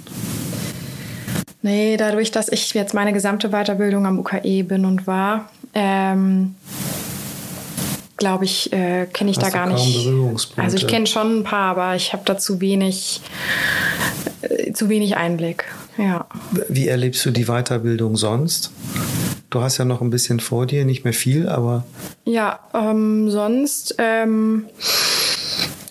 Nee, 1.62 1.96
dadurch, 1.98 2.32
dass 2.32 2.50
ich 2.50 2.74
jetzt 2.74 2.96
meine 2.96 3.14
gesamte 3.14 3.50
Weiterbildung 3.50 4.08
am 4.08 4.18
UKE 4.18 4.64
bin 4.64 4.84
und 4.84 5.06
war, 5.06 5.52
ähm, 5.76 6.56
glaube 8.18 8.46
ich, 8.46 8.72
äh, 8.72 9.08
kenne 9.12 9.32
ich 9.32 9.38
Hast 9.38 9.46
da 9.46 9.50
gar 9.50 9.68
nicht. 9.68 10.08
Also 10.58 10.78
ich 10.78 10.88
kenne 10.88 11.08
schon 11.08 11.40
ein 11.40 11.44
paar, 11.44 11.78
aber 11.78 11.96
ich 11.96 12.14
habe 12.14 12.24
da 12.26 12.38
zu 12.38 12.62
wenig, 12.62 13.22
äh, 14.42 14.72
zu 14.74 14.90
wenig 14.90 15.18
Einblick. 15.18 15.66
Ja. 15.98 16.28
Wie 16.70 16.88
erlebst 16.88 17.26
du 17.26 17.32
die 17.32 17.46
Weiterbildung 17.46 18.18
sonst? 18.18 18.72
Du 19.50 19.62
hast 19.62 19.78
ja 19.78 19.86
noch 19.86 20.02
ein 20.02 20.10
bisschen 20.10 20.40
vor 20.40 20.66
dir, 20.66 20.84
nicht 20.84 21.04
mehr 21.06 21.14
viel, 21.14 21.48
aber. 21.48 21.86
Ja, 22.26 22.60
ähm, 22.74 23.30
sonst. 23.30 23.96
Ähm 23.98 24.66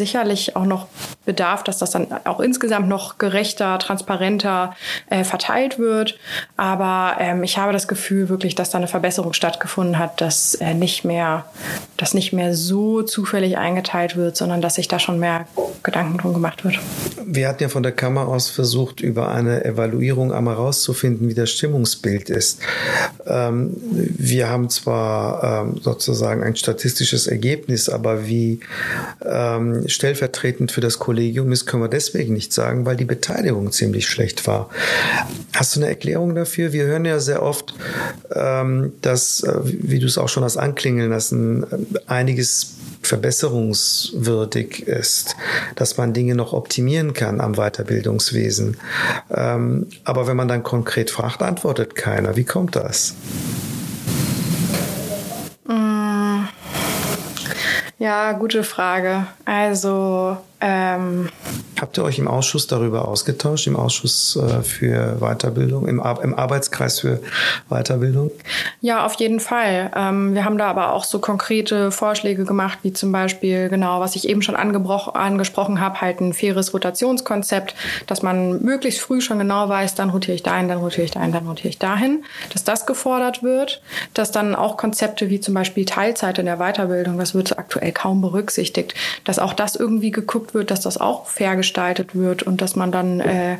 auch 0.55 0.65
noch 0.65 0.87
Bedarf, 1.25 1.63
dass 1.63 1.77
das 1.77 1.91
dann 1.91 2.07
auch 2.25 2.39
insgesamt 2.39 2.87
noch 2.87 3.17
gerechter, 3.17 3.77
transparenter 3.79 4.75
äh, 5.09 5.23
verteilt 5.23 5.77
wird. 5.77 6.17
Aber 6.57 7.17
ähm, 7.19 7.43
ich 7.43 7.57
habe 7.57 7.73
das 7.73 7.87
Gefühl 7.87 8.27
wirklich, 8.27 8.55
dass 8.55 8.71
da 8.71 8.79
eine 8.79 8.87
Verbesserung 8.87 9.33
stattgefunden 9.33 9.99
hat, 9.99 10.19
dass 10.19 10.55
äh, 10.55 10.73
nicht 10.73 11.05
mehr, 11.05 11.45
dass 11.97 12.13
nicht 12.13 12.33
mehr 12.33 12.55
so 12.55 13.03
zufällig 13.03 13.57
eingeteilt 13.57 14.15
wird, 14.15 14.35
sondern 14.35 14.61
dass 14.61 14.75
sich 14.75 14.87
da 14.87 14.97
schon 14.99 15.19
mehr 15.19 15.45
Gedanken 15.83 16.17
drum 16.17 16.33
gemacht 16.33 16.63
wird. 16.63 16.79
Wir 17.23 17.47
hatten 17.47 17.63
ja 17.63 17.69
von 17.69 17.83
der 17.83 17.91
Kammer 17.91 18.27
aus 18.27 18.49
versucht, 18.49 18.99
über 18.99 19.29
eine 19.29 19.63
Evaluierung 19.63 20.33
einmal 20.33 20.55
herauszufinden, 20.55 21.29
wie 21.29 21.33
das 21.33 21.51
Stimmungsbild 21.51 22.29
ist. 22.29 22.59
Ähm, 23.25 23.77
wir 23.79 24.49
haben 24.49 24.69
zwar 24.69 25.65
ähm, 25.65 25.79
sozusagen 25.81 26.43
ein 26.43 26.55
statistisches 26.55 27.27
Ergebnis, 27.27 27.89
aber 27.89 28.25
wie 28.27 28.59
ähm, 29.23 29.87
stellvertretend 29.87 30.40
stellvertretend 30.41 30.71
für 30.71 30.81
das 30.81 30.99
Kollegium 30.99 31.51
ist, 31.51 31.65
können 31.65 31.83
wir 31.83 31.89
deswegen 31.89 32.33
nicht 32.33 32.53
sagen, 32.53 32.85
weil 32.85 32.95
die 32.95 33.05
Beteiligung 33.05 33.71
ziemlich 33.71 34.07
schlecht 34.07 34.47
war. 34.47 34.69
Hast 35.53 35.75
du 35.75 35.79
eine 35.79 35.89
Erklärung 35.89 36.35
dafür? 36.35 36.73
Wir 36.73 36.85
hören 36.85 37.05
ja 37.05 37.19
sehr 37.19 37.43
oft, 37.43 37.73
ähm, 38.33 38.93
dass, 39.01 39.43
äh, 39.43 39.53
wie 39.63 39.99
du 39.99 40.07
es 40.07 40.17
auch 40.17 40.29
schon 40.29 40.43
hast 40.43 40.57
anklingeln 40.57 41.11
lassen, 41.11 41.63
äh, 41.63 41.67
einiges 42.07 42.75
verbesserungswürdig 43.03 44.87
ist, 44.87 45.35
dass 45.75 45.97
man 45.97 46.13
Dinge 46.13 46.35
noch 46.35 46.53
optimieren 46.53 47.13
kann 47.13 47.41
am 47.41 47.53
Weiterbildungswesen. 47.53 48.77
Ähm, 49.31 49.87
aber 50.03 50.27
wenn 50.27 50.37
man 50.37 50.47
dann 50.47 50.61
konkret 50.63 51.09
fragt, 51.09 51.41
antwortet 51.41 51.95
keiner. 51.95 52.35
Wie 52.35 52.43
kommt 52.43 52.75
das? 52.75 53.15
Ja, 58.01 58.31
gute 58.31 58.63
Frage. 58.63 59.27
Also 59.45 60.35
ähm, 60.59 61.29
Habt 61.81 61.97
ihr 61.97 62.03
euch 62.03 62.19
im 62.19 62.27
Ausschuss 62.27 62.67
darüber 62.67 63.07
ausgetauscht, 63.07 63.65
im 63.65 63.75
Ausschuss 63.75 64.35
äh, 64.35 64.61
für 64.61 65.17
Weiterbildung, 65.19 65.87
im, 65.87 65.99
Ar 65.99 66.23
im, 66.23 66.35
Arbeitskreis 66.37 66.99
für 66.99 67.19
Weiterbildung? 67.69 68.29
Ja, 68.81 69.03
auf 69.03 69.15
jeden 69.15 69.39
Fall. 69.39 69.89
Ähm, 69.95 70.35
wir 70.35 70.45
haben 70.45 70.59
da 70.59 70.67
aber 70.67 70.93
auch 70.93 71.03
so 71.03 71.17
konkrete 71.17 71.89
Vorschläge 71.89 72.45
gemacht, 72.45 72.77
wie 72.83 72.93
zum 72.93 73.11
Beispiel, 73.11 73.67
genau, 73.69 73.99
was 73.99 74.15
ich 74.15 74.29
eben 74.29 74.43
schon 74.43 74.55
angesprochen 74.55 75.79
habe, 75.79 76.01
halt 76.01 76.21
ein 76.21 76.33
faires 76.33 76.71
Rotationskonzept, 76.71 77.73
dass 78.05 78.21
man 78.21 78.61
möglichst 78.61 79.01
früh 79.01 79.19
schon 79.19 79.39
genau 79.39 79.67
weiß, 79.67 79.95
dann 79.95 80.11
rotiere 80.11 80.35
ich 80.35 80.43
dahin, 80.43 80.67
dann 80.67 80.77
rotiere 80.77 81.05
ich 81.05 81.11
dahin, 81.11 81.31
dann 81.31 81.47
rotiere 81.47 81.69
ich 81.69 81.79
dahin, 81.79 82.23
dass 82.53 82.63
das 82.63 82.85
gefordert 82.85 83.41
wird, 83.41 83.81
dass 84.13 84.31
dann 84.31 84.53
auch 84.53 84.77
Konzepte 84.77 85.31
wie 85.31 85.39
zum 85.39 85.55
Beispiel 85.55 85.85
Teilzeit 85.85 86.37
in 86.37 86.45
der 86.45 86.57
Weiterbildung, 86.57 87.17
das 87.17 87.33
wird 87.33 87.57
aktuell 87.57 87.91
kaum 87.91 88.21
berücksichtigt, 88.21 88.93
dass 89.23 89.39
auch 89.39 89.53
das 89.53 89.75
irgendwie 89.75 90.11
geguckt 90.11 90.53
wird, 90.53 90.69
dass 90.69 90.81
das 90.81 90.99
auch 90.99 91.25
fair 91.25 91.55
gestaltet 91.55 91.70
wird 91.77 92.43
und 92.43 92.61
dass 92.61 92.75
man 92.75 92.91
dann 92.91 93.19
äh, 93.19 93.57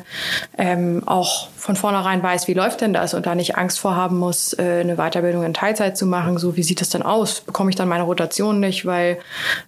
ähm, 0.58 1.02
auch 1.06 1.48
von 1.56 1.76
vornherein 1.76 2.22
weiß, 2.22 2.48
wie 2.48 2.54
läuft 2.54 2.80
denn 2.80 2.92
das 2.92 3.14
und 3.14 3.26
da 3.26 3.34
nicht 3.34 3.56
Angst 3.56 3.78
vorhaben 3.78 4.18
muss, 4.18 4.52
äh, 4.54 4.80
eine 4.80 4.96
Weiterbildung 4.96 5.44
in 5.44 5.54
Teilzeit 5.54 5.96
zu 5.96 6.06
machen. 6.06 6.38
So, 6.38 6.56
wie 6.56 6.62
sieht 6.62 6.80
das 6.80 6.88
denn 6.90 7.02
aus? 7.02 7.40
Bekomme 7.40 7.70
ich 7.70 7.76
dann 7.76 7.88
meine 7.88 8.02
Rotation 8.02 8.60
nicht, 8.60 8.84
weil 8.84 9.18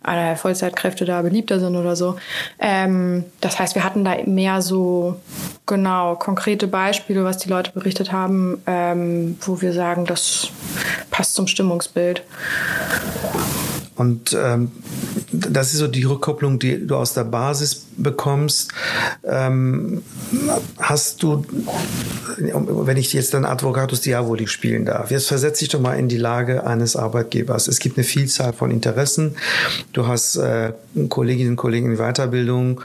äh, 0.06 0.36
Vollzeitkräfte 0.36 1.04
da 1.04 1.22
beliebter 1.22 1.60
sind 1.60 1.76
oder 1.76 1.96
so? 1.96 2.16
Ähm, 2.58 3.24
das 3.40 3.58
heißt, 3.58 3.74
wir 3.74 3.84
hatten 3.84 4.04
da 4.04 4.16
mehr 4.26 4.62
so 4.62 5.20
genau 5.66 6.16
konkrete 6.16 6.66
Beispiele, 6.66 7.24
was 7.24 7.38
die 7.38 7.48
Leute 7.48 7.72
berichtet 7.72 8.12
haben, 8.12 8.62
ähm, 8.66 9.38
wo 9.40 9.60
wir 9.60 9.72
sagen, 9.72 10.04
das 10.04 10.48
passt 11.10 11.34
zum 11.34 11.46
Stimmungsbild. 11.46 12.22
Und 13.96 14.36
ähm, 14.38 14.72
das 15.30 15.72
ist 15.72 15.78
so 15.78 15.86
die 15.86 16.02
Rückkopplung, 16.02 16.58
die 16.58 16.86
du 16.86 16.96
aus 16.96 17.14
der 17.14 17.24
Basis 17.24 17.86
bekommst. 17.96 18.72
Ähm, 19.24 20.02
hast 20.78 21.22
du, 21.22 21.44
wenn 22.38 22.96
ich 22.96 23.12
jetzt 23.12 23.34
dann 23.34 23.44
Advocatus 23.44 24.00
Diaboli 24.00 24.46
spielen 24.46 24.84
darf, 24.84 25.10
jetzt 25.10 25.28
versetze 25.28 25.60
dich 25.60 25.68
doch 25.68 25.80
mal 25.80 25.94
in 25.94 26.08
die 26.08 26.16
Lage 26.16 26.66
eines 26.66 26.96
Arbeitgebers. 26.96 27.68
Es 27.68 27.78
gibt 27.78 27.96
eine 27.96 28.04
Vielzahl 28.04 28.52
von 28.52 28.70
Interessen. 28.70 29.36
Du 29.92 30.06
hast 30.06 30.36
äh, 30.36 30.72
Kolleginnen 31.08 31.50
und 31.50 31.56
Kollegen 31.56 31.92
in 31.92 31.98
Weiterbildung. 31.98 32.80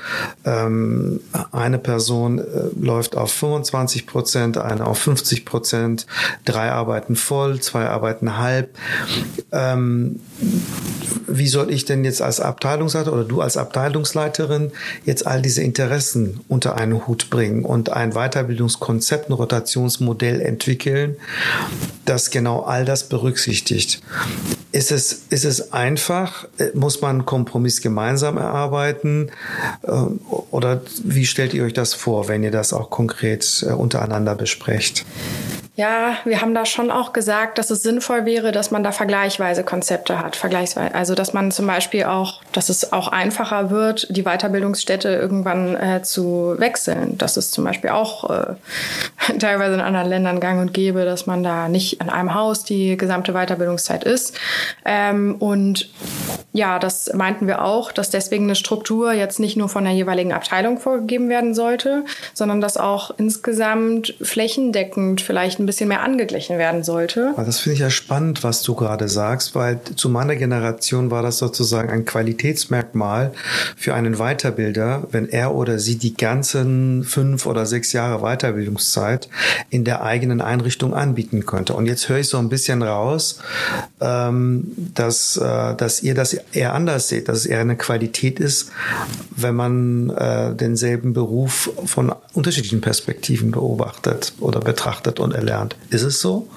Ähm, 0.46 1.22
eine 1.52 1.80
Person 1.80 2.40
äh, 2.40 2.44
läuft 2.80 3.16
auf 3.16 3.32
25 3.32 4.08
Prozent, 4.08 4.58
eine 4.58 4.86
auf 4.86 5.00
50 5.00 5.46
Prozent, 5.46 6.06
drei 6.46 6.72
arbeiten 6.72 7.16
voll, 7.16 7.60
zwei 7.60 7.88
arbeiten 7.88 8.38
halb. 8.38 8.76
Ähm, 9.52 10.20
wie 11.28 11.48
soll 11.48 11.72
ich 11.72 11.86
denn 11.86 12.04
jetzt 12.04 12.22
als 12.22 12.40
Abteilungsleiter 12.40 13.14
oder 13.14 13.24
du 13.24 13.42
als 13.42 13.58
Abteilungsleiterin 13.58 14.72
jetzt 15.06 15.26
all 15.26 15.42
diese 15.42 15.62
Interessen 15.62 16.42
unter 16.48 16.78
einen 16.78 17.08
Hut 17.08 17.30
bringen 17.30 17.66
und 17.66 17.92
ein 17.92 18.12
Weiterbildungskonzept, 18.12 19.30
ein 19.30 19.34
Rotationsmodell 19.34 20.42
entwickeln, 20.42 21.16
das 22.06 22.32
genau 22.32 22.62
all 22.62 22.86
das 22.86 23.10
berücksichtigt? 23.10 24.02
Ist 24.72 24.92
es, 24.92 25.24
ist 25.30 25.46
es 25.46 25.74
einfach? 25.74 26.48
Muss 26.74 27.02
man 27.02 27.18
einen 27.18 27.26
Kompromiss 27.26 27.82
gemeinsam 27.82 28.38
erarbeiten? 28.38 29.32
Äh, 29.82 29.92
oder 30.52 30.82
wie 31.04 31.26
stellt 31.26 31.54
ihr 31.54 31.64
euch 31.64 31.74
das 31.74 31.94
vor, 31.96 32.28
wenn 32.28 32.44
ihr 32.44 32.52
das 32.52 32.72
auch 32.74 32.90
konkret 32.90 33.66
äh, 33.68 33.72
untereinander 33.72 34.36
besprecht? 34.36 35.06
Ja, 35.80 36.18
wir 36.26 36.42
haben 36.42 36.54
da 36.54 36.66
schon 36.66 36.92
auch 36.92 37.14
gesagt, 37.14 37.58
dass 37.58 37.70
es 37.70 37.84
sinnvoll 37.84 38.26
wäre, 38.26 38.52
dass 38.52 38.70
man 38.70 38.84
da 38.84 38.92
vergleichweise 38.92 39.64
Konzepte 39.64 40.20
hat. 40.20 40.36
Vergleichsweise, 40.36 40.94
also 40.94 41.16
dass 41.16 41.32
man 41.32 41.52
zum 41.52 41.68
Beispiel 41.68 42.04
auch, 42.04 42.42
dass 42.52 42.68
es 42.68 42.92
auch 42.92 43.08
einfacher 43.08 43.70
wird, 43.70 44.06
die 44.10 44.24
Weiterbildungsstätte 44.24 45.08
irgendwann 45.08 45.78
äh, 45.78 46.02
zu 46.04 46.56
wechseln. 46.58 47.18
Das 47.18 47.38
ist 47.38 47.54
zum 47.54 47.64
Beispiel 47.64 47.92
auch 47.92 48.30
äh, 48.30 48.56
teilweise 49.40 49.76
in 49.76 49.80
anderen 49.80 50.10
Ländern 50.10 50.42
gang 50.42 50.60
und 50.60 50.74
gäbe, 50.74 51.06
dass 51.06 51.28
man 51.28 51.44
da 51.44 51.70
nicht 51.70 52.02
an 52.02 52.10
einem 52.10 52.34
Haus 52.34 52.66
die 52.66 52.98
gesamte 52.98 53.32
Weiterbildungszeit 53.32 54.04
ist. 54.04 54.38
Ähm, 54.84 55.38
und 55.40 55.90
ja, 56.52 56.80
das 56.80 57.14
meinten 57.14 57.48
wir 57.48 57.64
auch, 57.64 57.94
dass 57.94 58.10
deswegen 58.10 58.46
eine 58.46 58.56
Struktur 58.56 59.14
jetzt 59.14 59.40
nicht 59.40 59.56
nur 59.56 59.70
von 59.70 59.86
der 59.86 59.94
jeweiligen 59.94 60.34
Abteilung 60.34 60.78
vorgegeben 60.78 61.30
werden 61.30 61.54
sollte, 61.54 62.04
sondern 62.34 62.60
dass 62.60 62.76
auch 62.76 63.12
insgesamt 63.18 64.16
flächendeckend 64.22 65.22
vielleicht 65.22 65.60
ein 65.60 65.69
bisschen 65.70 65.88
mehr 65.88 66.02
angeglichen 66.02 66.58
werden 66.58 66.84
sollte. 66.84 67.34
Das 67.38 67.60
finde 67.60 67.76
ich 67.76 67.80
ja 67.80 67.92
spannend, 67.92 68.44
was 68.44 68.64
du 68.64 68.74
gerade 68.74 69.08
sagst, 69.08 69.54
weil 69.54 69.80
zu 69.96 70.10
meiner 70.10 70.36
Generation 70.36 71.12
war 71.12 71.22
das 71.22 71.38
sozusagen 71.38 71.92
ein 71.92 72.06
Qualitätsmerkmal 72.06 73.34
für 73.78 73.94
einen 73.94 74.18
Weiterbilder, 74.18 75.04
wenn 75.12 75.30
er 75.30 75.54
oder 75.54 75.78
sie 75.78 75.98
die 75.98 76.16
ganzen 76.16 77.04
fünf 77.04 77.46
oder 77.46 77.68
sechs 77.68 77.94
Jahre 77.94 78.22
Weiterbildungszeit 78.22 79.30
in 79.70 79.86
der 79.86 80.02
eigenen 80.02 80.42
Einrichtung 80.42 80.96
anbieten 80.96 81.46
konnte. 81.46 81.74
Und 81.74 81.86
jetzt 81.86 82.10
höre 82.10 82.18
ich 82.18 82.30
so 82.30 82.40
ein 82.40 82.50
bisschen 82.50 82.82
raus, 82.82 83.40
ähm, 84.02 84.72
dass, 84.96 85.38
äh, 85.38 85.76
dass 85.76 86.02
ihr 86.02 86.16
das 86.16 86.34
eher 86.34 86.74
anders 86.74 87.10
seht, 87.10 87.30
dass 87.30 87.40
es 87.40 87.46
eher 87.46 87.60
eine 87.60 87.78
Qualität 87.78 88.40
ist, 88.40 88.72
wenn 89.36 89.56
man 89.56 90.10
äh, 90.10 90.56
denselben 90.56 91.14
Beruf 91.14 91.70
von 91.86 92.12
unterschiedlichen 92.34 92.82
Perspektiven 92.82 93.52
beobachtet 93.52 94.34
oder 94.40 94.60
betrachtet 94.60 95.20
und 95.20 95.36
erlernt. 95.50 95.76
Ist 95.90 96.04
es 96.04 96.22
so? 96.22 96.48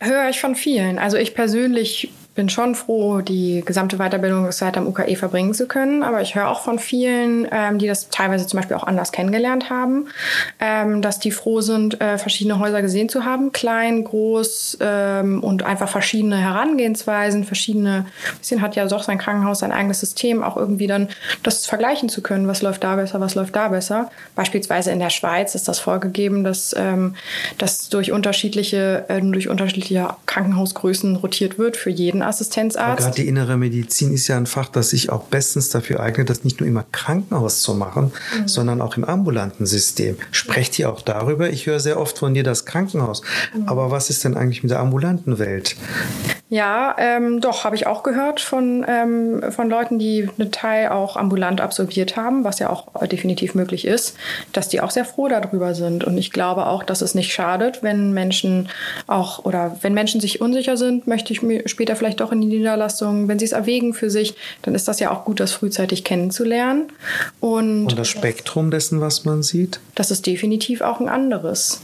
Höre 0.00 0.28
ich 0.30 0.40
von 0.40 0.56
vielen. 0.56 0.98
Also 0.98 1.16
ich 1.16 1.34
persönlich 1.34 2.10
bin 2.34 2.48
schon 2.48 2.74
froh, 2.74 3.20
die 3.20 3.62
gesamte 3.64 3.98
Weiterbildungszeit 3.98 4.78
am 4.78 4.86
UKE 4.86 5.16
verbringen 5.16 5.52
zu 5.52 5.66
können. 5.66 6.02
Aber 6.02 6.22
ich 6.22 6.34
höre 6.34 6.48
auch 6.48 6.62
von 6.62 6.78
vielen, 6.78 7.46
ähm, 7.50 7.78
die 7.78 7.86
das 7.86 8.08
teilweise 8.08 8.46
zum 8.46 8.58
Beispiel 8.58 8.76
auch 8.76 8.84
anders 8.84 9.12
kennengelernt 9.12 9.68
haben, 9.68 10.08
ähm, 10.58 11.02
dass 11.02 11.18
die 11.18 11.30
froh 11.30 11.60
sind, 11.60 12.00
äh, 12.00 12.16
verschiedene 12.16 12.58
Häuser 12.58 12.80
gesehen 12.80 13.10
zu 13.10 13.24
haben. 13.26 13.52
Klein, 13.52 14.04
groß 14.04 14.78
ähm, 14.80 15.44
und 15.44 15.62
einfach 15.62 15.90
verschiedene 15.90 16.38
Herangehensweisen, 16.38 17.44
verschiedene, 17.44 18.06
ein 18.26 18.38
bisschen 18.38 18.62
hat 18.62 18.76
ja 18.76 18.86
doch 18.86 19.02
sein 19.02 19.18
Krankenhaus 19.18 19.58
sein 19.58 19.72
eigenes 19.72 20.00
System, 20.00 20.42
auch 20.42 20.56
irgendwie 20.56 20.86
dann 20.86 21.08
das 21.42 21.66
vergleichen 21.66 22.08
zu 22.08 22.22
können. 22.22 22.48
Was 22.48 22.62
läuft 22.62 22.82
da 22.82 22.96
besser, 22.96 23.20
was 23.20 23.34
läuft 23.34 23.54
da 23.56 23.68
besser. 23.68 24.10
Beispielsweise 24.34 24.90
in 24.90 25.00
der 25.00 25.10
Schweiz 25.10 25.54
ist 25.54 25.68
das 25.68 25.78
vorgegeben, 25.78 26.44
dass, 26.44 26.74
ähm, 26.78 27.14
dass 27.58 27.90
durch 27.90 28.10
unterschiedliche, 28.10 29.04
äh, 29.08 29.20
durch 29.20 29.48
unterschiedliche 29.48 30.08
Krankenhausgrößen 30.24 31.16
rotiert 31.16 31.58
wird 31.58 31.76
für 31.76 31.90
jeden 31.90 32.21
Assistenzarzt. 32.22 33.02
Gerade 33.02 33.16
die 33.16 33.28
innere 33.28 33.56
Medizin 33.56 34.12
ist 34.12 34.28
ja 34.28 34.36
ein 34.36 34.46
Fach, 34.46 34.68
das 34.68 34.90
sich 34.90 35.10
auch 35.10 35.24
bestens 35.24 35.68
dafür 35.68 36.00
eignet, 36.00 36.30
das 36.30 36.44
nicht 36.44 36.60
nur 36.60 36.68
immer 36.68 36.84
Krankenhaus 36.92 37.62
zu 37.62 37.74
machen, 37.74 38.12
mhm. 38.38 38.48
sondern 38.48 38.80
auch 38.80 38.96
im 38.96 39.04
ambulanten 39.04 39.66
System. 39.66 40.16
Sprecht 40.30 40.78
ihr 40.78 40.90
auch 40.90 41.02
darüber? 41.02 41.50
Ich 41.50 41.66
höre 41.66 41.80
sehr 41.80 41.98
oft 42.00 42.18
von 42.18 42.34
dir 42.34 42.42
das 42.42 42.64
Krankenhaus. 42.64 43.22
Mhm. 43.54 43.68
Aber 43.68 43.90
was 43.90 44.10
ist 44.10 44.24
denn 44.24 44.36
eigentlich 44.36 44.62
mit 44.62 44.70
der 44.70 44.80
ambulanten 44.80 45.38
Welt? 45.38 45.76
Ja, 46.52 46.94
ähm, 46.98 47.40
doch, 47.40 47.64
habe 47.64 47.76
ich 47.76 47.86
auch 47.86 48.02
gehört 48.02 48.38
von, 48.38 48.84
ähm, 48.86 49.42
von 49.52 49.70
Leuten, 49.70 49.98
die 49.98 50.28
einen 50.38 50.52
Teil 50.52 50.88
auch 50.88 51.16
ambulant 51.16 51.62
absolviert 51.62 52.18
haben, 52.18 52.44
was 52.44 52.58
ja 52.58 52.68
auch 52.68 52.88
definitiv 53.06 53.54
möglich 53.54 53.86
ist, 53.86 54.18
dass 54.52 54.68
die 54.68 54.82
auch 54.82 54.90
sehr 54.90 55.06
froh 55.06 55.28
darüber 55.28 55.74
sind. 55.74 56.04
Und 56.04 56.18
ich 56.18 56.30
glaube 56.30 56.66
auch, 56.66 56.82
dass 56.82 57.00
es 57.00 57.14
nicht 57.14 57.32
schadet, 57.32 57.82
wenn 57.82 58.12
Menschen 58.12 58.68
auch 59.06 59.46
oder 59.46 59.78
wenn 59.80 59.94
Menschen 59.94 60.20
sich 60.20 60.42
unsicher 60.42 60.76
sind, 60.76 61.06
möchte 61.06 61.32
ich 61.32 61.40
mir 61.40 61.66
später 61.70 61.96
vielleicht 61.96 62.11
doch 62.16 62.32
in 62.32 62.40
die 62.40 62.46
Niederlassung, 62.46 63.28
wenn 63.28 63.38
sie 63.38 63.44
es 63.44 63.52
erwägen 63.52 63.94
für 63.94 64.10
sich, 64.10 64.34
dann 64.62 64.74
ist 64.74 64.88
das 64.88 65.00
ja 65.00 65.10
auch 65.10 65.24
gut, 65.24 65.40
das 65.40 65.52
frühzeitig 65.52 66.04
kennenzulernen. 66.04 66.92
Und, 67.40 67.86
Und 67.86 67.98
das 67.98 68.08
Spektrum 68.08 68.70
dessen, 68.70 69.00
was 69.00 69.24
man 69.24 69.42
sieht? 69.42 69.80
Das 69.94 70.10
ist 70.10 70.26
definitiv 70.26 70.80
auch 70.80 71.00
ein 71.00 71.08
anderes. 71.08 71.80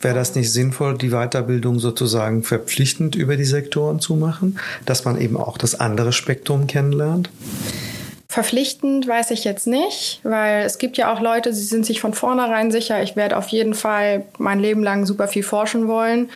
Wäre 0.00 0.14
das 0.14 0.34
nicht 0.34 0.52
sinnvoll, 0.52 0.96
die 0.98 1.10
Weiterbildung 1.10 1.78
sozusagen 1.78 2.42
verpflichtend 2.42 3.14
über 3.14 3.36
die 3.36 3.44
Sektoren 3.44 4.00
zu 4.00 4.14
machen, 4.16 4.58
dass 4.84 5.04
man 5.04 5.20
eben 5.20 5.36
auch 5.36 5.58
das 5.58 5.78
andere 5.78 6.12
Spektrum 6.12 6.66
kennenlernt? 6.66 7.30
Verpflichtend 8.28 9.06
weiß 9.06 9.30
ich 9.30 9.44
jetzt 9.44 9.68
nicht, 9.68 10.18
weil 10.24 10.64
es 10.64 10.78
gibt 10.78 10.96
ja 10.96 11.12
auch 11.12 11.20
Leute, 11.20 11.52
sie 11.52 11.62
sind 11.62 11.86
sich 11.86 12.00
von 12.00 12.12
vornherein 12.12 12.72
sicher, 12.72 13.00
ich 13.00 13.14
werde 13.14 13.36
auf 13.36 13.48
jeden 13.48 13.72
Fall 13.72 14.24
mein 14.38 14.58
Leben 14.58 14.82
lang 14.82 15.06
super 15.06 15.28
viel 15.28 15.44
forschen 15.44 15.86
wollen. 15.86 16.30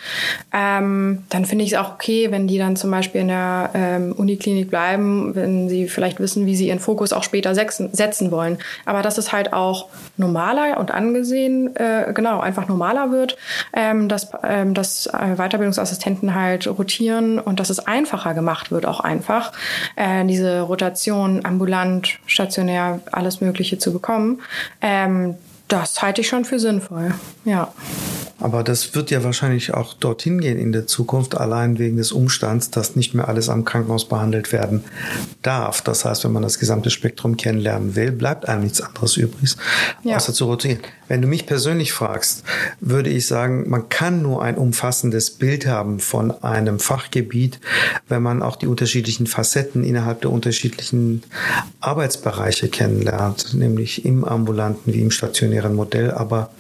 Ähm, 0.53 1.25
dann 1.31 1.47
finde 1.47 1.65
ich 1.65 1.73
es 1.73 1.79
auch 1.79 1.95
okay, 1.95 2.31
wenn 2.31 2.47
die 2.47 2.59
dann 2.59 2.77
zum 2.77 2.93
Beispiel 2.93 3.23
in 3.23 3.29
der 3.29 3.71
ähm, 3.75 4.13
Uniklinik 4.17 4.71
bleiben, 4.71 5.35
wenn 5.35 5.69
sie 5.69 5.89
vielleicht 5.89 6.21
wissen, 6.21 6.47
wie 6.47 6.55
sie 6.55 6.69
ihren 6.69 6.79
Fokus 6.79 7.13
auch 7.13 7.25
später 7.25 7.57
setzen, 7.57 8.31
wollen. 8.31 8.59
Aber 8.85 9.03
dass 9.03 9.19
es 9.19 9.33
halt 9.33 9.53
auch 9.53 9.89
normaler 10.17 10.79
und 10.79 10.93
angesehen, 10.93 11.75
äh, 11.75 12.13
genau, 12.15 12.39
einfach 12.39 12.69
normaler 12.69 13.11
wird, 13.11 13.37
ähm, 13.73 14.09
dass, 14.09 14.31
ähm, 14.45 14.75
dass 14.75 15.07
äh, 15.07 15.35
Weiterbildungsassistenten 15.37 16.37
halt 16.37 16.69
rotieren 16.69 17.41
und 17.41 17.59
dass 17.59 17.69
es 17.69 17.81
einfacher 17.81 18.33
gemacht 18.35 18.71
wird, 18.71 18.87
auch 18.87 19.01
einfach. 19.01 19.53
Äh, 19.97 20.25
diese 20.27 20.61
Rotation 20.61 21.45
ambulant 21.45 21.81
ambulant, 21.91 22.19
stationär, 22.27 23.01
alles 23.13 23.41
Mögliche 23.41 23.79
zu 23.79 23.93
bekommen. 23.93 24.41
Ähm, 24.81 25.37
das 25.69 26.03
halte 26.03 26.21
ich 26.21 26.29
schon 26.29 26.45
für 26.45 26.59
sinnvoll, 26.59 27.15
ja. 27.45 27.73
Aber 28.41 28.65
das 28.65 28.95
wird 28.95 29.11
ja 29.11 29.23
wahrscheinlich 29.23 29.75
auch 29.75 29.95
dorthin 29.95 30.41
gehen 30.41 30.59
in 30.59 30.73
der 30.73 30.87
Zukunft, 30.87 31.37
allein 31.37 31.79
wegen 31.79 31.97
des 31.97 32.13
Umstands, 32.13 32.71
dass 32.71 32.97
nicht 32.97 33.15
mehr 33.15 33.29
alles 33.29 33.49
am 33.49 33.65
Krankenhaus 33.65 34.09
behandelt 34.09 34.53
werden 34.53 34.85
darf. 35.43 35.83
Das 35.83 36.05
heißt, 36.05 36.25
wenn 36.25 36.33
man 36.33 36.43
das 36.43 36.59
gesamte 36.59 36.91
Spektrum 36.91 37.37
kennenlernen 37.37 37.95
will, 37.97 38.13
bleibt 38.13 38.49
einem 38.49 38.63
nichts 38.63 38.81
anderes 38.81 39.17
übrig, 39.17 39.57
ja. 40.03 40.17
außer 40.17 40.33
zu 40.33 40.47
rotieren. 40.47 40.79
Wenn 41.09 41.23
du 41.23 41.29
mich 41.29 41.47
persönlich 41.47 41.93
fragst, 41.93 42.45
würde 42.79 43.11
ich 43.11 43.27
sagen, 43.27 43.69
man 43.69 43.89
kann 43.89 44.23
nur 44.23 44.45
ein 44.45 44.57
umfassendes 44.57 45.33
Bild 45.33 45.67
haben 45.67 45.99
von 45.99 46.31
einem 46.45 46.79
Fachgebiet, 46.79 47.59
wenn 48.07 48.23
man 48.23 48.43
auch 48.43 48.55
die 48.55 48.69
unterschiedlichen 48.69 49.27
Facetten 49.27 49.83
innerhalb 49.83 50.21
der 50.21 50.31
unterschiedlichen 50.31 51.25
Arbeitsbereiche 51.81 52.69
kennenlernt, 52.69 53.55
nämlich 53.55 54.05
im 54.05 54.25
ambulanten 54.25 54.95
wie 54.95 55.01
im 55.01 55.11
stationären 55.11 55.75
Modell. 55.75 56.13
Aber 56.13 56.51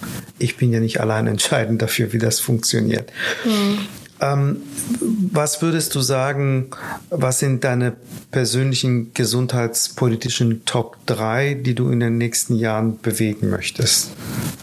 ich 0.41 0.57
bin 0.57 0.73
ja 0.73 0.81
nicht 0.81 0.99
allein 1.01 1.29
entscheidend 1.29 1.70
dafür, 1.79 2.13
wie 2.13 2.19
das 2.19 2.41
funktioniert. 2.41 3.11
Mhm. 3.45 3.87
Ähm, 4.21 4.63
was 5.33 5.63
würdest 5.63 5.95
du 5.95 6.01
sagen, 6.01 6.71
was 7.11 7.39
sind 7.39 7.65
deine 7.65 7.95
persönlichen 8.31 9.13
gesundheitspolitischen 9.15 10.65
Top 10.65 10.97
3, 11.07 11.55
die 11.55 11.75
du 11.75 11.91
in 11.91 12.01
den 12.01 12.19
nächsten 12.19 12.57
Jahren 12.57 12.99
bewegen 13.01 13.51
möchtest? 13.51 14.11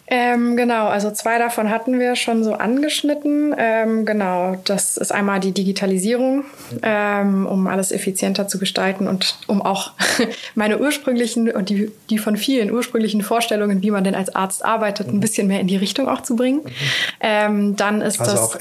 Ähm, 0.09 0.55
genau, 0.55 0.87
also 0.87 1.11
zwei 1.11 1.37
davon 1.37 1.69
hatten 1.69 1.99
wir 1.99 2.15
schon 2.15 2.41
so 2.41 2.53
angeschnitten. 2.53 3.53
Ähm, 3.57 4.05
genau, 4.05 4.55
das 4.63 4.95
ist 4.95 5.11
einmal 5.11 5.41
die 5.41 5.51
Digitalisierung, 5.51 6.45
ähm, 6.81 7.45
um 7.45 7.67
alles 7.67 7.91
effizienter 7.91 8.47
zu 8.47 8.57
gestalten 8.57 9.05
und 9.09 9.37
um 9.47 9.61
auch 9.61 9.91
meine 10.55 10.79
ursprünglichen 10.79 11.51
und 11.51 11.67
die, 11.67 11.91
die 12.09 12.19
von 12.19 12.37
vielen 12.37 12.71
ursprünglichen 12.71 13.21
Vorstellungen, 13.21 13.81
wie 13.81 13.91
man 13.91 14.05
denn 14.05 14.15
als 14.15 14.33
Arzt 14.33 14.63
arbeitet, 14.63 15.09
ein 15.09 15.19
bisschen 15.19 15.47
mehr 15.47 15.59
in 15.59 15.67
die 15.67 15.75
Richtung 15.75 16.07
auch 16.07 16.21
zu 16.21 16.37
bringen. 16.37 16.61
Ähm, 17.19 17.75
dann 17.75 17.99
ist 17.99 18.21
also 18.21 18.31
das 18.31 18.41
auch 18.41 18.55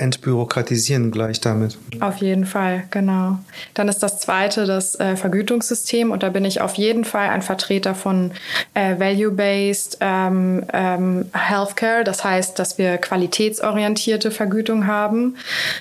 entbürokratisieren 0.91 1.11
gleich 1.11 1.41
damit. 1.41 1.79
Auf 2.01 2.19
jeden 2.19 2.47
Fall, 2.47 2.85
genau. 2.91 3.39
Dann 3.75 3.89
ist 3.89 4.03
das 4.03 4.19
zweite 4.21 4.67
das 4.67 4.99
äh, 4.99 5.17
Vergütungssystem 5.17 6.11
und 6.11 6.23
da 6.23 6.31
bin 6.31 6.45
ich 6.45 6.61
auf 6.61 6.75
jeden 6.75 7.05
Fall 7.05 7.29
ein 7.29 7.43
Vertreter 7.43 7.95
von 7.95 8.33
äh, 8.75 8.99
Value-Based 8.99 9.99
ähm, 10.01 10.65
ähm, 10.73 11.27
Healthcare. 11.33 12.05
Das 12.05 12.25
heißt, 12.25 12.59
dass 12.59 12.79
wir 12.79 12.99
qualitätsorientierte 12.99 14.31
Vergütung 14.31 14.87
haben. 14.87 15.37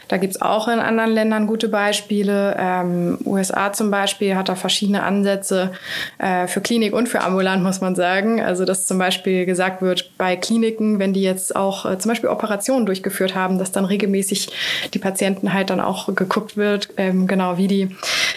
Da 0.07 0.17
gibt's 0.17 0.41
auch 0.41 0.67
in 0.67 0.79
anderen 0.79 1.11
Ländern 1.11 1.47
gute 1.47 1.69
Beispiele. 1.69 2.55
Ähm, 2.57 3.17
USA 3.25 3.73
zum 3.73 3.91
Beispiel 3.91 4.35
hat 4.35 4.49
da 4.49 4.55
verschiedene 4.55 5.03
Ansätze 5.03 5.71
äh, 6.17 6.47
für 6.47 6.61
Klinik 6.61 6.93
und 6.93 7.09
für 7.09 7.21
ambulant, 7.21 7.63
muss 7.63 7.81
man 7.81 7.95
sagen. 7.95 8.41
Also 8.41 8.65
dass 8.65 8.85
zum 8.85 8.97
Beispiel 8.97 9.45
gesagt 9.45 9.81
wird, 9.81 10.11
bei 10.17 10.35
Kliniken, 10.35 10.99
wenn 10.99 11.13
die 11.13 11.21
jetzt 11.21 11.55
auch 11.55 11.85
äh, 11.85 11.97
zum 11.97 12.09
Beispiel 12.09 12.29
Operationen 12.29 12.85
durchgeführt 12.85 13.35
haben, 13.35 13.59
dass 13.59 13.71
dann 13.71 13.85
regelmäßig 13.85 14.49
die 14.95 14.99
Patienten 14.99 15.53
halt 15.53 15.69
dann 15.69 15.81
auch 15.81 16.15
geguckt 16.15 16.55
wird, 16.55 16.89
ähm, 16.97 17.27
genau 17.27 17.57
wie 17.57 17.67
die, 17.67 17.95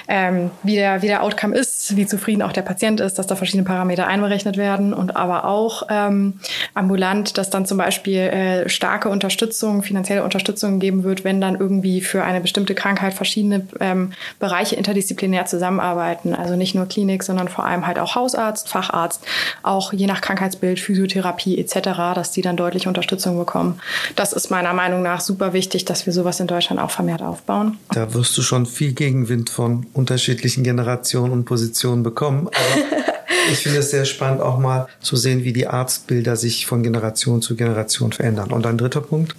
ähm, 0.09 0.51
wie 0.65 0.75
der, 0.75 1.03
wie 1.03 1.07
der 1.07 1.23
Outcome 1.23 1.57
ist, 1.57 1.97
wie 1.97 2.07
zufrieden 2.07 2.43
auch 2.43 2.53
der 2.53 2.63
Patient 2.63 3.01
ist, 3.01 3.19
dass 3.19 3.29
da 3.29 3.37
verschiedene 3.37 3.65
Parameter 3.65 4.09
einberechnet 4.09 4.57
werden 4.57 4.93
und 4.93 5.17
aber 5.17 5.45
auch 5.45 5.85
ähm, 5.89 6.41
ambulant, 6.75 7.39
dass 7.39 7.51
dann 7.51 7.65
zum 7.65 7.79
Beispiel 7.79 8.19
äh, 8.19 8.69
starke 8.69 9.09
Unterstützung, 9.09 9.83
finanzielle 9.83 10.25
Unterstützung 10.25 10.81
geben 10.81 11.05
wird, 11.05 11.23
wenn 11.25 11.41
dann 11.41 11.55
irgendwie 11.55 12.01
für 12.01 12.25
eine 12.25 12.41
bestimmte 12.41 12.75
Krankheit 12.75 13.15
verschiedene 13.15 13.67
ähm, 13.79 14.13
Bereiche 14.41 14.75
interdisziplinär 14.75 15.47
zusammenarbeiten. 15.47 16.35
Also 16.35 16.57
nicht 16.57 16.75
nur 16.75 16.87
Klinik, 16.87 17.23
sondern 17.23 17.49
vor 17.49 17.65
allem 17.65 17.87
halt 17.87 18.01
auch 18.01 18.17
Hausarzt, 18.17 18.69
Facharzt, 18.69 19.25
auch 19.63 19.93
je 19.93 20.07
nach 20.07 20.21
Krankheitsbild, 20.21 20.81
Physiotherapie 20.81 21.59
etc., 21.59 21.91
dass 22.15 22.33
die 22.33 22.43
dann 22.43 22.57
deutlich 22.57 22.89
Unterstützung 22.89 23.39
bekommen. 23.39 23.81
Das 24.17 24.33
ist 24.33 24.51
meiner 24.51 24.73
Meinung 24.73 25.03
nach 25.03 25.21
super 25.21 25.53
wichtig, 25.53 25.85
dass 25.85 26.07
wir 26.07 26.13
sowas 26.13 26.41
in 26.41 26.48
Deutschland 26.49 26.81
auch 26.81 26.91
vermehrt 26.91 27.23
aufbauen. 27.23 27.79
Da 27.93 28.13
wirst 28.15 28.37
du 28.37 28.43
schon 28.43 28.67
viel 28.67 28.93
Gegenwind 28.93 29.51
von 29.51 29.87
unterschiedlichen 29.93 30.65
Generationen 30.65 31.33
und 31.33 31.45
Positionen 31.45 32.03
bekommen. 32.03 32.49
Aber 32.49 32.99
ich 33.53 33.59
finde 33.59 33.79
es 33.79 33.91
sehr 33.91 34.05
spannend, 34.05 34.41
auch 34.41 34.59
mal 34.59 34.89
zu 35.01 35.17
sehen, 35.17 35.45
wie 35.45 35.53
die 35.53 35.67
Arztbilder 35.67 36.37
sich 36.37 36.67
von 36.67 36.83
Generation 36.83 37.43
zu 37.43 37.57
Generation 37.57 38.13
verändern. 38.13 38.51
Und 38.51 38.67
ein 38.67 38.79
dritter 38.79 39.01
Punkt? 39.01 39.35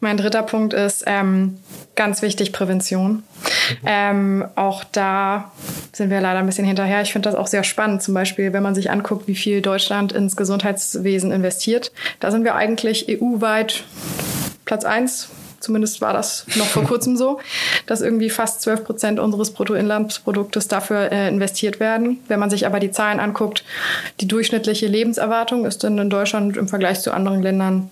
Mein 0.00 0.16
dritter 0.16 0.42
Punkt 0.42 0.74
ist 0.74 1.04
ähm, 1.06 1.58
ganz 1.94 2.22
wichtig, 2.22 2.52
Prävention. 2.52 3.10
Mhm. 3.10 3.22
Ähm, 3.86 4.44
auch 4.54 4.84
da 4.84 5.52
sind 5.92 6.10
wir 6.10 6.20
leider 6.20 6.38
ein 6.38 6.46
bisschen 6.46 6.66
hinterher. 6.66 7.02
Ich 7.02 7.12
finde 7.12 7.28
das 7.28 7.38
auch 7.38 7.46
sehr 7.46 7.64
spannend. 7.64 8.02
Zum 8.02 8.14
Beispiel, 8.14 8.52
wenn 8.52 8.62
man 8.62 8.74
sich 8.74 8.90
anguckt, 8.90 9.26
wie 9.26 9.34
viel 9.34 9.62
Deutschland 9.62 10.12
ins 10.12 10.36
Gesundheitswesen 10.36 11.32
investiert. 11.32 11.92
Da 12.20 12.30
sind 12.30 12.44
wir 12.44 12.54
eigentlich 12.54 13.06
EU-weit 13.08 13.84
Platz 14.64 14.84
eins 14.84 15.30
Zumindest 15.60 16.00
war 16.00 16.12
das 16.12 16.46
noch 16.56 16.66
vor 16.66 16.84
kurzem 16.86 17.16
so, 17.16 17.40
dass 17.86 18.00
irgendwie 18.00 18.30
fast 18.30 18.62
12 18.62 18.84
Prozent 18.84 19.20
unseres 19.20 19.50
Bruttoinlandsproduktes 19.52 20.68
dafür 20.68 21.12
äh, 21.12 21.28
investiert 21.28 21.80
werden. 21.80 22.18
Wenn 22.28 22.40
man 22.40 22.50
sich 22.50 22.66
aber 22.66 22.80
die 22.80 22.90
Zahlen 22.90 23.20
anguckt, 23.20 23.64
die 24.20 24.28
durchschnittliche 24.28 24.86
Lebenserwartung 24.86 25.64
ist 25.64 25.84
dann 25.84 25.98
in 25.98 26.10
Deutschland 26.10 26.56
im 26.56 26.68
Vergleich 26.68 27.00
zu 27.00 27.12
anderen 27.12 27.42
Ländern 27.42 27.90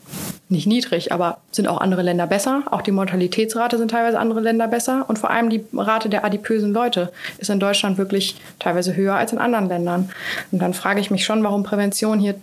nicht 0.48 0.66
niedrig, 0.66 1.12
aber 1.12 1.38
sind 1.50 1.68
auch 1.68 1.80
andere 1.80 2.02
Länder 2.02 2.26
besser. 2.26 2.62
Auch 2.70 2.82
die 2.82 2.92
Mortalitätsrate 2.92 3.78
sind 3.78 3.90
teilweise 3.90 4.18
andere 4.18 4.40
Länder 4.40 4.68
besser. 4.68 5.04
Und 5.08 5.18
vor 5.18 5.30
allem 5.30 5.48
die 5.50 5.64
Rate 5.72 6.08
der 6.08 6.24
adipösen 6.24 6.72
Leute 6.72 7.12
ist 7.38 7.50
in 7.50 7.60
Deutschland 7.60 7.98
wirklich 7.98 8.36
teilweise 8.58 8.94
höher 8.94 9.14
als 9.14 9.32
in 9.32 9.38
anderen 9.38 9.68
Ländern. 9.68 10.10
Und 10.52 10.60
dann 10.60 10.74
frage 10.74 11.00
ich 11.00 11.10
mich 11.10 11.24
schon, 11.24 11.42
warum 11.42 11.62
Prävention 11.62 12.20
hier 12.20 12.34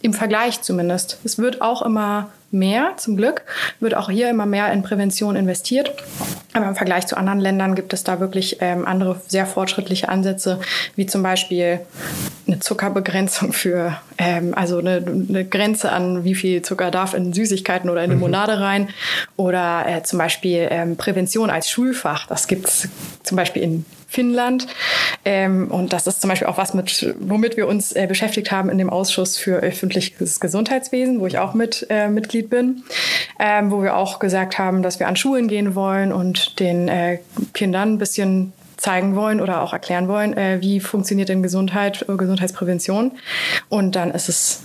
im 0.00 0.14
Vergleich 0.14 0.62
zumindest. 0.62 1.18
Es 1.24 1.38
wird 1.38 1.60
auch 1.60 1.82
immer 1.82 2.30
mehr, 2.52 2.92
zum 2.96 3.16
Glück, 3.16 3.42
wird 3.80 3.94
auch 3.94 4.10
hier 4.10 4.30
immer 4.30 4.46
mehr 4.46 4.72
in 4.72 4.82
Prävention 4.82 5.36
investiert. 5.36 5.92
Aber 6.52 6.68
im 6.68 6.76
Vergleich 6.76 7.06
zu 7.06 7.16
anderen 7.16 7.40
Ländern 7.40 7.74
gibt 7.74 7.92
es 7.92 8.04
da 8.04 8.20
wirklich 8.20 8.58
ähm, 8.60 8.86
andere 8.86 9.20
sehr 9.26 9.46
fortschrittliche 9.46 10.08
Ansätze, 10.08 10.60
wie 10.96 11.06
zum 11.06 11.22
Beispiel 11.22 11.80
eine 12.46 12.60
Zuckerbegrenzung 12.60 13.52
für, 13.52 13.96
ähm, 14.18 14.54
also 14.54 14.78
eine, 14.78 15.02
eine, 15.28 15.44
Grenze 15.44 15.92
an, 15.92 16.24
wie 16.24 16.34
viel 16.34 16.62
Zucker 16.62 16.90
darf 16.90 17.14
in 17.14 17.32
Süßigkeiten 17.32 17.88
oder 17.88 18.04
in 18.04 18.10
mhm. 18.10 18.16
Limonade 18.16 18.60
rein. 18.60 18.90
Oder 19.36 19.84
äh, 19.86 20.02
zum 20.02 20.18
Beispiel 20.18 20.68
ähm, 20.70 20.96
Prävention 20.96 21.50
als 21.50 21.70
Schulfach. 21.70 22.26
Das 22.26 22.46
gibt 22.46 22.68
es 22.68 22.88
zum 23.22 23.36
Beispiel 23.36 23.62
in 23.62 23.84
Finnland. 24.12 24.66
Ähm, 25.24 25.70
und 25.70 25.92
das 25.92 26.06
ist 26.06 26.20
zum 26.20 26.28
Beispiel 26.28 26.48
auch 26.48 26.58
was, 26.58 26.74
mit, 26.74 27.14
womit 27.18 27.56
wir 27.56 27.66
uns 27.66 27.92
äh, 27.92 28.06
beschäftigt 28.06 28.52
haben 28.52 28.68
in 28.68 28.76
dem 28.76 28.90
Ausschuss 28.90 29.38
für 29.38 29.56
öffentliches 29.56 30.38
Gesundheitswesen, 30.38 31.20
wo 31.20 31.26
ich 31.26 31.38
auch 31.38 31.54
mit 31.54 31.86
äh, 31.88 32.08
Mitglied 32.08 32.50
bin, 32.50 32.82
ähm, 33.40 33.70
wo 33.70 33.82
wir 33.82 33.96
auch 33.96 34.18
gesagt 34.18 34.58
haben, 34.58 34.82
dass 34.82 35.00
wir 35.00 35.08
an 35.08 35.16
Schulen 35.16 35.48
gehen 35.48 35.74
wollen 35.74 36.12
und 36.12 36.60
den 36.60 36.88
äh, 36.88 37.20
Kindern 37.54 37.94
ein 37.94 37.98
bisschen 37.98 38.52
zeigen 38.82 39.14
wollen 39.14 39.40
oder 39.40 39.62
auch 39.62 39.72
erklären 39.72 40.08
wollen, 40.08 40.36
äh, 40.36 40.58
wie 40.60 40.80
funktioniert 40.80 41.28
denn 41.28 41.42
Gesundheit, 41.42 42.04
äh, 42.08 42.16
Gesundheitsprävention. 42.16 43.12
Und 43.68 43.96
dann 43.96 44.10
ist 44.10 44.28
es 44.28 44.60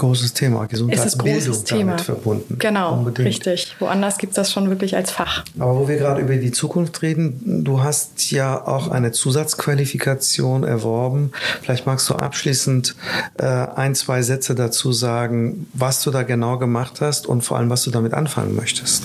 großes 0.00 0.32
Thema, 0.32 0.66
Gesundheitsbildung 0.66 1.64
damit 1.68 2.00
verbunden. 2.00 2.56
Genau, 2.58 2.94
Unbedingt. 2.94 3.28
richtig. 3.28 3.76
Woanders 3.78 4.16
gibt 4.16 4.32
es 4.32 4.36
das 4.36 4.50
schon 4.50 4.70
wirklich 4.70 4.96
als 4.96 5.10
Fach. 5.10 5.44
Aber 5.58 5.78
wo 5.78 5.88
wir 5.88 5.98
gerade 5.98 6.22
über 6.22 6.36
die 6.36 6.52
Zukunft 6.52 7.02
reden, 7.02 7.64
du 7.64 7.82
hast 7.82 8.30
ja 8.30 8.66
auch 8.66 8.88
eine 8.88 9.12
Zusatzqualifikation 9.12 10.64
erworben. 10.64 11.32
Vielleicht 11.60 11.86
magst 11.86 12.08
du 12.08 12.14
abschließend 12.14 12.96
äh, 13.38 13.44
ein, 13.44 13.94
zwei 13.94 14.22
Sätze 14.22 14.54
dazu 14.54 14.92
sagen, 14.92 15.66
was 15.74 16.02
du 16.02 16.10
da 16.10 16.22
genau 16.22 16.56
gemacht 16.56 17.02
hast 17.02 17.26
und 17.26 17.42
vor 17.42 17.58
allem, 17.58 17.68
was 17.68 17.82
du 17.82 17.90
damit 17.90 18.14
anfangen 18.14 18.56
möchtest. 18.56 19.04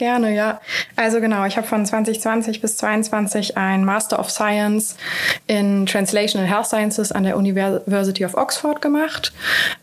Gerne, 0.00 0.34
ja. 0.34 0.62
Also 0.96 1.20
genau, 1.20 1.44
ich 1.44 1.58
habe 1.58 1.66
von 1.66 1.84
2020 1.84 2.62
bis 2.62 2.78
2022 2.78 3.58
ein 3.58 3.84
Master 3.84 4.18
of 4.18 4.30
Science 4.30 4.96
in 5.46 5.84
Translation 5.84 6.40
and 6.40 6.50
Health 6.50 6.68
Sciences 6.68 7.12
an 7.12 7.24
der 7.24 7.36
University 7.36 8.24
of 8.24 8.34
Oxford 8.34 8.80
gemacht. 8.80 9.34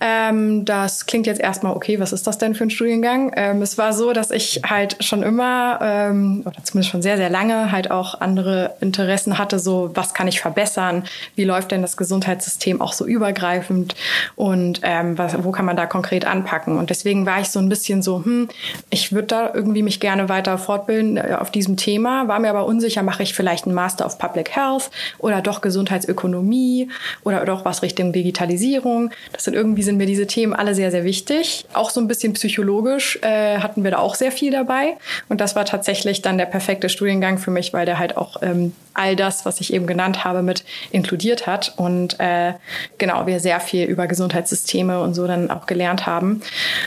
Ähm, 0.02 0.66
das 0.66 1.06
klingt 1.06 1.28
jetzt 1.28 1.40
erstmal, 1.40 1.76
okay, 1.76 2.00
was 2.00 2.14
ist 2.14 2.26
das 2.26 2.40
denn 2.40 2.56
für 2.56 2.64
ein 2.64 2.72
Studiengang? 2.72 3.32
Ähm, 3.36 3.62
es 3.62 3.78
war 3.78 3.94
so, 3.94 4.12
dass 4.12 4.32
ich 4.32 4.62
halt 4.68 5.04
schon 5.04 5.22
immer, 5.22 5.78
ähm, 5.84 6.42
oder 6.48 6.64
zumindest 6.64 6.90
schon 6.90 7.04
sehr, 7.04 7.18
sehr 7.18 7.30
lange, 7.30 7.72
halt 7.72 7.92
auch 7.92 8.20
andere 8.20 8.74
Interessen 8.82 9.38
hatte, 9.38 9.60
so 9.60 9.92
was 9.94 10.16
kann 10.16 10.28
ich 10.28 10.42
verbessern? 10.42 11.04
Wie 11.36 11.44
läuft 11.44 11.70
denn 11.70 11.84
das 11.84 11.96
Gesundheitssystem 11.96 12.82
auch 12.82 12.94
so 12.94 13.06
übergreifend? 13.06 13.94
Und 14.36 14.80
ähm, 14.82 15.16
was, 15.16 15.44
wo 15.44 15.52
kann 15.52 15.66
man 15.66 15.78
da 15.78 15.86
konkret 15.86 16.26
anpacken? 16.26 16.76
Und 16.76 16.90
deswegen 16.90 17.28
war 17.28 17.40
ich 17.40 17.50
so 17.50 17.60
ein 17.60 17.70
bisschen 17.70 18.02
so, 18.02 18.26
hm, 18.26 18.50
ich 18.90 19.12
würde 19.12 19.28
da 19.28 19.52
irgendwie 19.54 19.84
mich 19.84 20.00
gerne 20.00 20.07
weiter 20.30 20.58
fortbilden 20.58 21.18
äh, 21.18 21.38
auf 21.40 21.52
diesem 21.52 21.78
Thema, 21.78 22.28
war 22.28 22.40
mir 22.40 22.50
aber 22.50 22.66
unsicher, 22.66 23.04
mache 23.04 23.24
ich 23.24 23.34
vielleicht 23.34 23.66
einen 23.66 23.76
Master 23.76 24.06
of 24.06 24.18
Public 24.18 24.56
Health 24.56 24.90
oder 25.20 25.42
doch 25.42 25.62
Gesundheitsökonomie 25.62 26.90
oder 27.24 27.46
doch 27.46 27.66
was 27.66 27.82
Richtung 27.82 28.14
Digitalisierung. 28.14 29.12
Das 29.34 29.44
sind 29.44 29.54
irgendwie 29.54 29.84
sind 29.84 29.98
mir 29.98 30.06
diese 30.06 30.28
Themen 30.28 30.54
alle 30.54 30.76
sehr, 30.76 30.92
sehr 30.92 31.04
wichtig. 31.04 31.66
Auch 31.74 31.90
so 31.90 32.00
ein 32.00 32.08
bisschen 32.08 32.34
psychologisch 32.34 33.20
äh, 33.22 33.60
hatten 33.60 33.84
wir 33.84 33.92
da 33.92 33.98
auch 34.00 34.16
sehr 34.16 34.32
viel 34.32 34.52
dabei. 34.52 34.98
Und 35.30 35.42
das 35.42 35.56
war 35.56 35.66
tatsächlich 35.66 36.22
dann 36.22 36.38
der 36.38 36.46
perfekte 36.46 36.90
Studiengang 36.90 37.38
für 37.38 37.52
mich, 37.52 37.74
weil 37.74 37.86
der 37.86 38.00
halt 38.00 38.18
auch 38.18 38.42
ähm, 38.42 38.74
all 38.98 39.16
das, 39.16 39.46
was 39.46 39.62
ich 39.62 39.74
eben 39.74 39.88
genannt 39.88 40.26
habe, 40.26 40.42
mit 40.42 40.66
inkludiert 40.92 41.48
hat. 41.48 41.74
Und 41.78 42.20
äh, 42.20 42.54
genau, 42.98 43.26
wir 43.28 43.40
sehr 43.40 43.60
viel 43.60 43.86
über 43.86 44.08
Gesundheitssysteme 44.08 45.02
und 45.02 45.14
so 45.14 45.28
dann 45.28 45.52
auch 45.52 45.66
gelernt 45.66 46.06
haben. 46.06 46.42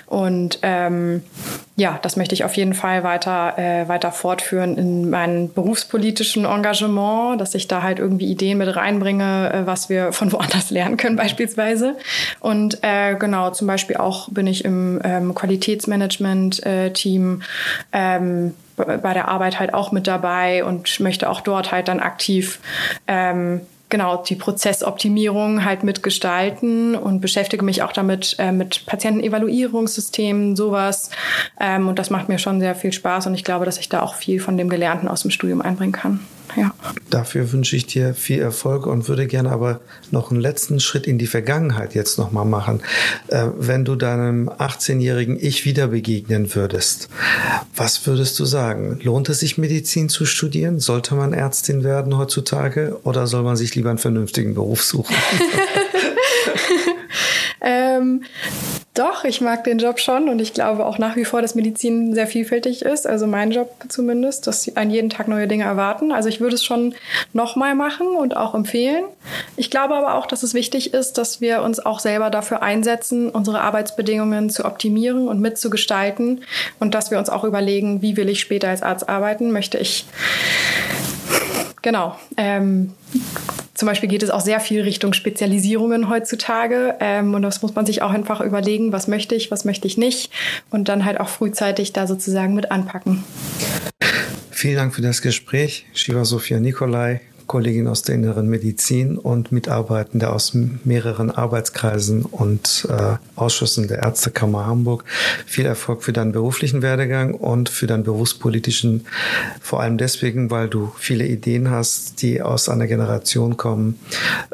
Und 0.06 0.60
ähm, 0.62 1.22
ja, 1.76 1.98
das 2.02 2.16
möchte 2.16 2.34
ich 2.34 2.44
auf 2.44 2.56
jeden 2.56 2.74
Fall 2.74 3.04
weiter, 3.04 3.58
äh, 3.58 3.88
weiter 3.88 4.12
fortführen 4.12 4.76
in 4.76 5.08
meinem 5.08 5.50
berufspolitischen 5.52 6.44
Engagement, 6.44 7.40
dass 7.40 7.54
ich 7.54 7.68
da 7.68 7.82
halt 7.82 7.98
irgendwie 7.98 8.30
Ideen 8.30 8.58
mit 8.58 8.76
reinbringe, 8.76 9.50
äh, 9.52 9.66
was 9.66 9.88
wir 9.88 10.12
von 10.12 10.30
woanders 10.32 10.68
lernen 10.70 10.98
können 10.98 11.16
beispielsweise. 11.16 11.96
Und 12.40 12.80
äh, 12.82 13.14
genau, 13.14 13.50
zum 13.50 13.66
Beispiel 13.66 13.96
auch 13.96 14.28
bin 14.28 14.46
ich 14.46 14.64
im 14.64 15.00
ähm, 15.04 15.34
Qualitätsmanagement-Team. 15.34 17.42
Äh, 17.92 17.92
ähm, 17.92 18.54
bei 18.84 19.14
der 19.14 19.28
Arbeit 19.28 19.58
halt 19.60 19.74
auch 19.74 19.92
mit 19.92 20.06
dabei 20.06 20.64
und 20.64 21.00
möchte 21.00 21.28
auch 21.28 21.40
dort 21.40 21.72
halt 21.72 21.88
dann 21.88 22.00
aktiv 22.00 22.60
ähm, 23.06 23.60
genau 23.90 24.22
die 24.22 24.36
Prozessoptimierung 24.36 25.64
halt 25.64 25.84
mitgestalten 25.84 26.94
und 26.94 27.20
beschäftige 27.20 27.64
mich 27.64 27.82
auch 27.82 27.92
damit 27.92 28.36
äh, 28.38 28.52
mit 28.52 28.86
Patientenevaluierungssystemen, 28.86 30.56
sowas. 30.56 31.10
Ähm, 31.58 31.88
und 31.88 31.98
das 31.98 32.08
macht 32.08 32.28
mir 32.28 32.38
schon 32.38 32.60
sehr 32.60 32.74
viel 32.74 32.92
Spaß 32.92 33.26
und 33.26 33.34
ich 33.34 33.44
glaube, 33.44 33.66
dass 33.66 33.78
ich 33.78 33.88
da 33.88 34.00
auch 34.00 34.14
viel 34.14 34.40
von 34.40 34.56
dem 34.56 34.68
Gelernten 34.68 35.08
aus 35.08 35.22
dem 35.22 35.30
Studium 35.30 35.60
einbringen 35.60 35.92
kann. 35.92 36.20
Ja. 36.56 36.74
Dafür 37.10 37.52
wünsche 37.52 37.76
ich 37.76 37.86
dir 37.86 38.14
viel 38.14 38.40
Erfolg 38.40 38.86
und 38.86 39.08
würde 39.08 39.26
gerne 39.26 39.50
aber 39.50 39.80
noch 40.10 40.30
einen 40.30 40.40
letzten 40.40 40.80
Schritt 40.80 41.06
in 41.06 41.18
die 41.18 41.26
Vergangenheit 41.26 41.94
jetzt 41.94 42.18
nochmal 42.18 42.44
machen. 42.44 42.80
Äh, 43.28 43.46
wenn 43.56 43.84
du 43.84 43.96
deinem 43.96 44.48
18-jährigen 44.48 45.38
Ich 45.40 45.64
wieder 45.64 45.88
begegnen 45.88 46.54
würdest, 46.54 47.08
was 47.74 48.06
würdest 48.06 48.38
du 48.38 48.44
sagen? 48.44 48.98
Lohnt 49.02 49.28
es 49.28 49.40
sich, 49.40 49.58
Medizin 49.58 50.08
zu 50.08 50.24
studieren? 50.24 50.80
Sollte 50.80 51.14
man 51.14 51.32
Ärztin 51.32 51.84
werden 51.84 52.16
heutzutage 52.16 52.98
oder 53.04 53.26
soll 53.26 53.42
man 53.42 53.56
sich 53.56 53.74
lieber 53.74 53.90
einen 53.90 53.98
vernünftigen 53.98 54.54
Beruf 54.54 54.82
suchen? 54.82 55.14
ähm, 57.60 58.24
doch, 58.94 59.24
ich 59.24 59.40
mag 59.40 59.62
den 59.64 59.78
Job 59.78 60.00
schon 60.00 60.28
und 60.28 60.40
ich 60.40 60.52
glaube 60.52 60.84
auch 60.84 60.98
nach 60.98 61.14
wie 61.14 61.24
vor, 61.24 61.42
dass 61.42 61.54
Medizin 61.54 62.12
sehr 62.12 62.26
vielfältig 62.26 62.82
ist. 62.82 63.06
Also 63.06 63.28
mein 63.28 63.52
Job 63.52 63.72
zumindest, 63.88 64.48
dass 64.48 64.62
sie 64.62 64.76
an 64.76 64.90
jeden 64.90 65.10
Tag 65.10 65.28
neue 65.28 65.46
Dinge 65.46 65.64
erwarten. 65.64 66.10
Also 66.10 66.28
ich 66.28 66.40
würde 66.40 66.56
es 66.56 66.64
schon 66.64 66.94
nochmal 67.32 67.76
machen 67.76 68.08
und 68.08 68.36
auch 68.36 68.54
empfehlen. 68.54 69.04
Ich 69.56 69.70
glaube 69.70 69.94
aber 69.94 70.14
auch, 70.14 70.26
dass 70.26 70.42
es 70.42 70.54
wichtig 70.54 70.92
ist, 70.92 71.18
dass 71.18 71.40
wir 71.40 71.62
uns 71.62 71.78
auch 71.78 72.00
selber 72.00 72.30
dafür 72.30 72.62
einsetzen, 72.62 73.30
unsere 73.30 73.60
Arbeitsbedingungen 73.60 74.50
zu 74.50 74.64
optimieren 74.64 75.28
und 75.28 75.40
mitzugestalten 75.40 76.42
und 76.80 76.94
dass 76.94 77.12
wir 77.12 77.18
uns 77.18 77.30
auch 77.30 77.44
überlegen, 77.44 78.02
wie 78.02 78.16
will 78.16 78.28
ich 78.28 78.40
später 78.40 78.68
als 78.68 78.82
Arzt 78.82 79.08
arbeiten? 79.08 79.52
Möchte 79.52 79.78
ich 79.78 80.04
Genau. 81.82 82.16
Ähm, 82.36 82.92
zum 83.80 83.86
Beispiel 83.86 84.10
geht 84.10 84.22
es 84.22 84.28
auch 84.28 84.42
sehr 84.42 84.60
viel 84.60 84.82
Richtung 84.82 85.14
Spezialisierungen 85.14 86.10
heutzutage. 86.10 86.96
Ähm, 87.00 87.32
und 87.32 87.40
das 87.40 87.62
muss 87.62 87.74
man 87.74 87.86
sich 87.86 88.02
auch 88.02 88.10
einfach 88.10 88.42
überlegen, 88.42 88.92
was 88.92 89.08
möchte 89.08 89.34
ich, 89.34 89.50
was 89.50 89.64
möchte 89.64 89.86
ich 89.86 89.96
nicht. 89.96 90.30
Und 90.68 90.90
dann 90.90 91.06
halt 91.06 91.18
auch 91.18 91.30
frühzeitig 91.30 91.94
da 91.94 92.06
sozusagen 92.06 92.54
mit 92.54 92.70
anpacken. 92.70 93.24
Vielen 94.50 94.76
Dank 94.76 94.94
für 94.94 95.00
das 95.00 95.22
Gespräch, 95.22 95.86
Shiva 95.94 96.26
Sophia 96.26 96.60
Nikolai. 96.60 97.22
Kollegin 97.50 97.88
aus 97.88 98.02
der 98.02 98.14
inneren 98.14 98.48
Medizin 98.48 99.18
und 99.18 99.50
Mitarbeitende 99.50 100.32
aus 100.32 100.54
mehreren 100.84 101.32
Arbeitskreisen 101.32 102.24
und 102.24 102.86
äh, 102.88 103.16
Ausschüssen 103.34 103.88
der 103.88 104.04
Ärztekammer 104.04 104.66
Hamburg. 104.66 105.04
Viel 105.46 105.66
Erfolg 105.66 106.04
für 106.04 106.12
deinen 106.12 106.30
beruflichen 106.30 106.80
Werdegang 106.80 107.34
und 107.34 107.68
für 107.68 107.88
deinen 107.88 108.04
berufspolitischen, 108.04 109.04
vor 109.60 109.80
allem 109.80 109.98
deswegen, 109.98 110.52
weil 110.52 110.68
du 110.68 110.92
viele 110.96 111.26
Ideen 111.26 111.72
hast, 111.72 112.22
die 112.22 112.40
aus 112.40 112.68
einer 112.68 112.86
Generation 112.86 113.56
kommen, 113.56 113.98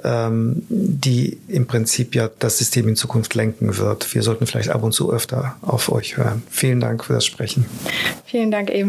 ähm, 0.03 0.63
die 0.71 1.37
im 1.49 1.67
Prinzip 1.67 2.15
ja 2.15 2.31
das 2.39 2.57
System 2.57 2.89
in 2.89 2.97
Zukunft 2.97 3.35
lenken 3.35 3.77
wird. 3.77 4.15
Wir 4.15 4.23
sollten 4.23 4.47
vielleicht 4.47 4.71
ab 4.71 4.83
und 4.83 4.93
zu 4.93 5.13
öfter 5.13 5.57
auf 5.61 5.93
euch 5.93 6.17
hören. 6.17 6.45
Vielen 6.49 6.81
Dank 6.81 7.05
für 7.05 7.13
das 7.13 7.27
Sprechen. 7.27 7.67
Vielen 8.25 8.51
Dank 8.51 8.71
ebenso. 8.71 8.87